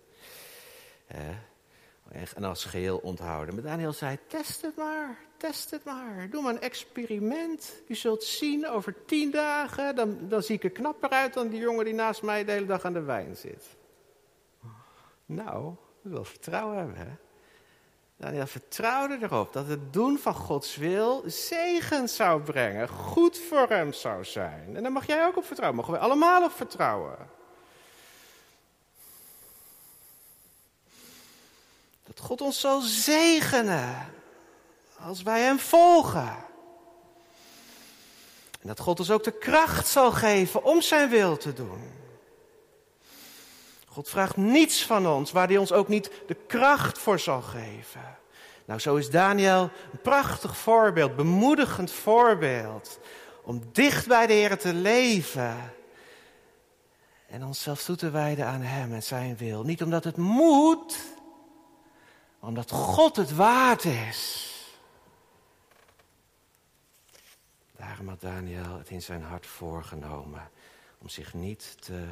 En 2.34 2.44
als 2.44 2.64
geheel 2.64 2.98
onthouden. 2.98 3.54
Maar 3.54 3.64
Daniel 3.64 3.92
zei, 3.92 4.18
test 4.26 4.62
het 4.62 4.76
maar, 4.76 5.18
test 5.36 5.70
het 5.70 5.84
maar. 5.84 6.30
Doe 6.30 6.42
maar 6.42 6.54
een 6.54 6.60
experiment. 6.60 7.72
U 7.88 7.94
zult 7.94 8.24
zien, 8.24 8.68
over 8.68 8.94
tien 9.06 9.30
dagen, 9.30 9.94
dan, 9.94 10.18
dan 10.28 10.42
zie 10.42 10.54
ik 10.54 10.64
er 10.64 10.70
knapper 10.70 11.10
uit 11.10 11.34
dan 11.34 11.48
die 11.48 11.60
jongen 11.60 11.84
die 11.84 11.94
naast 11.94 12.22
mij 12.22 12.44
de 12.44 12.52
hele 12.52 12.66
dag 12.66 12.84
aan 12.84 12.92
de 12.92 13.02
wijn 13.02 13.36
zit. 13.36 13.64
Nou, 15.26 15.74
we 16.00 16.10
wil 16.10 16.24
vertrouwen 16.24 16.76
hebben? 16.76 17.18
Daniel 18.16 18.46
vertrouwde 18.46 19.18
erop 19.20 19.52
dat 19.52 19.66
het 19.66 19.92
doen 19.92 20.18
van 20.18 20.34
Gods 20.34 20.76
wil 20.76 21.22
zegen 21.26 22.08
zou 22.08 22.42
brengen, 22.42 22.88
goed 22.88 23.38
voor 23.38 23.68
hem 23.68 23.92
zou 23.92 24.24
zijn. 24.24 24.76
En 24.76 24.82
daar 24.82 24.92
mag 24.92 25.06
jij 25.06 25.26
ook 25.26 25.36
op 25.36 25.44
vertrouwen, 25.44 25.78
mogen 25.78 25.94
we 25.94 25.98
allemaal 25.98 26.44
op 26.44 26.52
vertrouwen. 26.52 27.16
Dat 32.06 32.20
God 32.20 32.40
ons 32.40 32.60
zal 32.60 32.80
zegenen 32.80 34.12
als 34.98 35.22
wij 35.22 35.40
Hem 35.40 35.58
volgen. 35.58 36.36
En 38.60 38.68
dat 38.68 38.80
God 38.80 38.98
ons 38.98 39.10
ook 39.10 39.24
de 39.24 39.38
kracht 39.38 39.88
zal 39.88 40.12
geven 40.12 40.64
om 40.64 40.82
Zijn 40.82 41.10
wil 41.10 41.36
te 41.36 41.52
doen. 41.52 41.94
God 43.86 44.08
vraagt 44.08 44.36
niets 44.36 44.84
van 44.84 45.06
ons 45.06 45.32
waar 45.32 45.46
Hij 45.46 45.56
ons 45.56 45.72
ook 45.72 45.88
niet 45.88 46.10
de 46.26 46.36
kracht 46.46 46.98
voor 46.98 47.18
zal 47.18 47.42
geven. 47.42 48.18
Nou, 48.64 48.80
zo 48.80 48.96
is 48.96 49.10
Daniel 49.10 49.70
een 49.92 50.00
prachtig 50.02 50.56
voorbeeld, 50.56 51.16
bemoedigend 51.16 51.90
voorbeeld. 51.90 52.98
Om 53.42 53.62
dicht 53.72 54.06
bij 54.06 54.26
de 54.26 54.32
Heer 54.32 54.58
te 54.58 54.74
leven. 54.74 55.74
En 57.28 57.44
onszelf 57.44 57.82
toe 57.82 57.96
te 57.96 58.10
wijden 58.10 58.46
aan 58.46 58.60
Hem 58.60 58.92
en 58.92 59.02
Zijn 59.02 59.36
wil. 59.36 59.62
Niet 59.62 59.82
omdat 59.82 60.04
het 60.04 60.16
moet, 60.16 60.98
omdat 62.40 62.70
God 62.70 63.16
het 63.16 63.34
waard 63.34 63.84
is. 63.84 64.44
Daarom 67.76 68.08
had 68.08 68.20
Daniel 68.20 68.78
het 68.78 68.90
in 68.90 69.02
zijn 69.02 69.22
hart 69.22 69.46
voorgenomen 69.46 70.50
om 70.98 71.08
zich 71.08 71.34
niet 71.34 71.76
te 71.82 72.06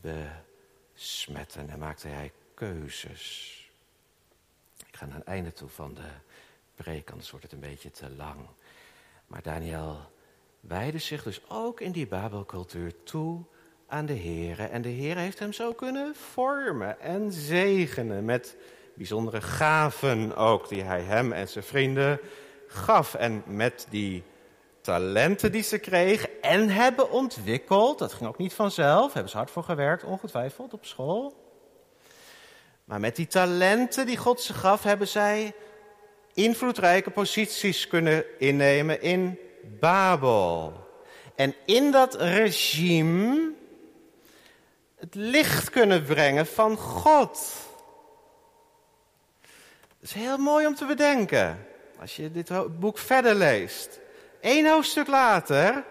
besmetten 0.00 1.70
en 1.70 1.78
maakte 1.78 2.08
hij 2.08 2.32
keuzes. 2.54 3.56
Ik 4.86 4.96
ga 4.96 5.06
naar 5.06 5.16
het 5.16 5.26
einde 5.26 5.52
toe 5.52 5.68
van 5.68 5.94
de 5.94 6.10
preek, 6.74 7.10
anders 7.10 7.30
wordt 7.30 7.44
het 7.44 7.54
een 7.54 7.60
beetje 7.60 7.90
te 7.90 8.10
lang. 8.10 8.46
Maar 9.26 9.42
Daniel 9.42 10.10
wijde 10.60 10.98
zich 10.98 11.22
dus 11.22 11.40
ook 11.48 11.80
in 11.80 11.92
die 11.92 12.06
Babelcultuur 12.06 13.02
toe 13.02 13.42
aan 13.86 14.06
de 14.06 14.12
Heer. 14.12 14.60
En 14.60 14.82
de 14.82 14.88
Heer 14.88 15.16
heeft 15.16 15.38
hem 15.38 15.52
zo 15.52 15.72
kunnen 15.72 16.14
vormen 16.14 17.00
en 17.00 17.32
zegenen 17.32 18.24
met 18.24 18.56
bijzondere 18.94 19.40
gaven 19.40 20.36
ook 20.36 20.68
die 20.68 20.82
hij 20.82 21.00
hem 21.00 21.32
en 21.32 21.48
zijn 21.48 21.64
vrienden 21.64 22.20
gaf. 22.66 23.14
En 23.14 23.42
met 23.46 23.86
die 23.90 24.22
talenten 24.80 25.52
die 25.52 25.62
ze 25.62 25.78
kregen 25.78 26.28
en 26.40 26.68
hebben 26.68 27.10
ontwikkeld, 27.10 27.98
dat 27.98 28.12
ging 28.12 28.28
ook 28.28 28.38
niet 28.38 28.54
vanzelf, 28.54 29.12
hebben 29.12 29.30
ze 29.30 29.36
hard 29.36 29.50
voor 29.50 29.64
gewerkt, 29.64 30.04
ongetwijfeld 30.04 30.72
op 30.72 30.84
school. 30.84 31.34
Maar 32.84 33.00
met 33.00 33.16
die 33.16 33.26
talenten 33.26 34.06
die 34.06 34.16
God 34.16 34.40
ze 34.40 34.54
gaf, 34.54 34.82
hebben 34.82 35.08
zij 35.08 35.54
invloedrijke 36.34 37.10
posities 37.10 37.86
kunnen 37.86 38.24
innemen 38.38 39.02
in 39.02 39.38
Babel. 39.80 40.72
En 41.34 41.54
in 41.66 41.90
dat 41.90 42.14
regime 42.14 43.52
het 44.96 45.14
licht 45.14 45.70
kunnen 45.70 46.04
brengen 46.04 46.46
van 46.46 46.76
God. 46.76 47.68
Dat 50.00 50.08
is 50.08 50.14
heel 50.14 50.38
mooi 50.38 50.66
om 50.66 50.74
te 50.74 50.84
bedenken. 50.84 51.66
Als 51.98 52.16
je 52.16 52.30
dit 52.30 52.78
boek 52.78 52.98
verder 52.98 53.34
leest. 53.34 54.00
Eén 54.40 54.68
hoofdstuk 54.68 55.06
later 55.06 55.84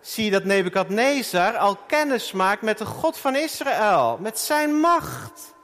zie 0.00 0.24
je 0.24 0.30
dat 0.30 0.44
Nebukadnezar 0.44 1.56
al 1.56 1.76
kennis 1.76 2.32
maakt 2.32 2.62
met 2.62 2.78
de 2.78 2.86
God 2.86 3.18
van 3.18 3.36
Israël. 3.36 4.18
Met 4.20 4.38
zijn 4.38 4.74
macht. 4.74 5.54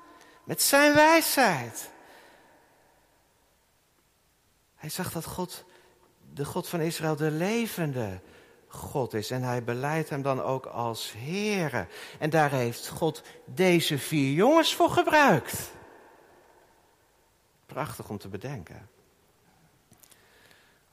Met 0.45 0.63
zijn 0.63 0.95
wijsheid. 0.95 1.91
Hij 4.75 4.91
zag 4.91 5.13
dat 5.13 5.25
God, 5.25 5.65
de 6.33 6.45
God 6.45 6.69
van 6.69 6.81
Israël, 6.81 7.17
de 7.17 7.31
levende 7.31 8.21
God 8.69 9.15
is. 9.15 9.31
En 9.31 9.43
hij 9.43 9.65
beleidt 9.65 10.11
hem 10.11 10.23
dan 10.23 10.43
ook 10.43 10.67
als 10.67 11.13
Heere. 11.17 11.87
En 12.19 12.31
daar 12.31 12.51
heeft 12.51 12.89
God 12.89 13.23
deze 13.45 13.99
vier 13.99 14.33
jongens 14.33 14.75
voor 14.75 14.91
gebruikt. 14.91 15.75
Prachtig 17.77 18.09
om 18.09 18.19
te 18.19 18.29
bedenken. 18.29 18.89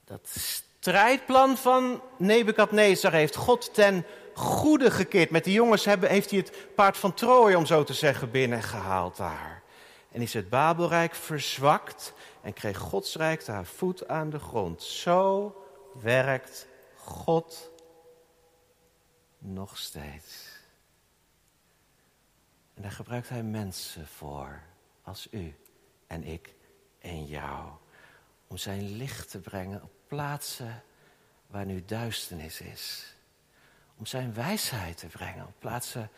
Dat 0.06 0.28
strijdplan 0.30 1.58
van 1.58 2.02
Nebukadnezar 2.18 3.12
heeft 3.12 3.36
God 3.36 3.74
ten 3.74 4.06
goede 4.34 4.92
gekeerd. 4.92 5.30
Met 5.30 5.44
die 5.44 5.54
jongens 5.54 5.86
heeft 5.86 6.30
hij 6.30 6.40
het 6.40 6.76
paard 6.76 6.98
van 6.98 7.14
Troje, 7.14 7.58
om 7.58 7.66
zo 7.66 7.84
te 7.84 7.94
zeggen, 7.94 8.32
binnengehaald 8.32 9.18
daar. 9.18 9.64
En 10.12 10.22
is 10.22 10.34
het 10.34 10.50
Babelrijk 10.50 11.16
verzwakt 11.16 12.14
en 12.42 12.54
kreeg 12.54 12.78
Gods 12.78 13.16
rijk 13.16 13.46
daar 13.46 13.66
voet 13.66 14.08
aan 14.08 14.30
de 14.30 14.40
grond. 14.40 14.84
Zo 14.84 15.56
werkt 16.02 16.68
God 16.96 17.72
nog 19.38 19.78
steeds. 19.78 20.60
En 22.74 22.82
daar 22.82 22.92
gebruikt 22.92 23.30
hij 23.30 23.44
mensen 23.44 24.08
voor, 24.08 24.62
als 25.04 25.28
u 25.32 25.56
en 26.08 26.24
ik 26.24 26.54
en 27.04 27.26
jou. 27.26 27.70
Om 28.48 28.58
zijn 28.58 28.96
licht 28.96 29.30
te 29.30 29.40
brengen 29.40 29.84
op 29.84 29.92
plaatsen 30.08 30.84
waar 31.48 31.66
nu 31.66 31.86
duisternis 31.86 32.62
is. 32.62 33.16
Om 33.98 34.06
zijn 34.06 34.34
wijsheid 34.34 34.98
te 34.98 35.08
brengen 35.08 35.46
op 35.46 35.54
plaatsen 35.60 36.10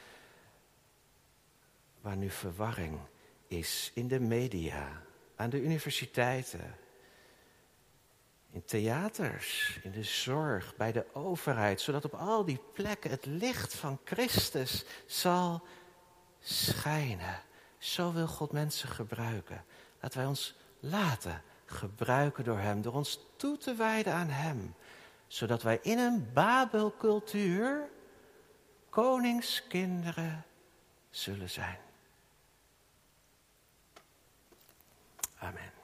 waar 2.01 2.17
nu 2.17 2.29
verwarring 2.29 2.99
is. 3.47 3.91
In 3.93 4.07
de 4.07 4.19
media, 4.19 5.01
aan 5.35 5.49
de 5.49 5.61
universiteiten, 5.61 6.75
in 8.51 8.65
theaters, 8.65 9.79
in 9.83 9.91
de 9.91 10.03
zorg, 10.03 10.75
bij 10.75 10.91
de 10.91 11.05
overheid, 11.13 11.81
zodat 11.81 12.05
op 12.05 12.13
al 12.13 12.45
die 12.45 12.61
plekken 12.73 13.09
het 13.09 13.25
licht 13.25 13.75
van 13.75 13.99
Christus 14.03 14.85
zal 15.05 15.67
schijnen. 16.39 17.41
Zo 17.77 18.13
wil 18.13 18.27
God 18.27 18.51
mensen 18.51 18.89
gebruiken. 18.89 19.65
Laten 20.01 20.17
wij 20.17 20.27
ons 20.27 20.55
laten 20.89 21.41
gebruiken 21.65 22.43
door 22.43 22.59
Hem, 22.59 22.81
door 22.81 22.93
ons 22.93 23.19
toe 23.35 23.57
te 23.57 23.75
wijden 23.75 24.13
aan 24.13 24.29
Hem, 24.29 24.75
zodat 25.27 25.61
wij 25.61 25.79
in 25.81 25.97
een 25.97 26.29
Babelcultuur 26.33 27.89
koningskinderen 28.89 30.45
zullen 31.09 31.49
zijn. 31.49 31.77
Amen. 35.37 35.74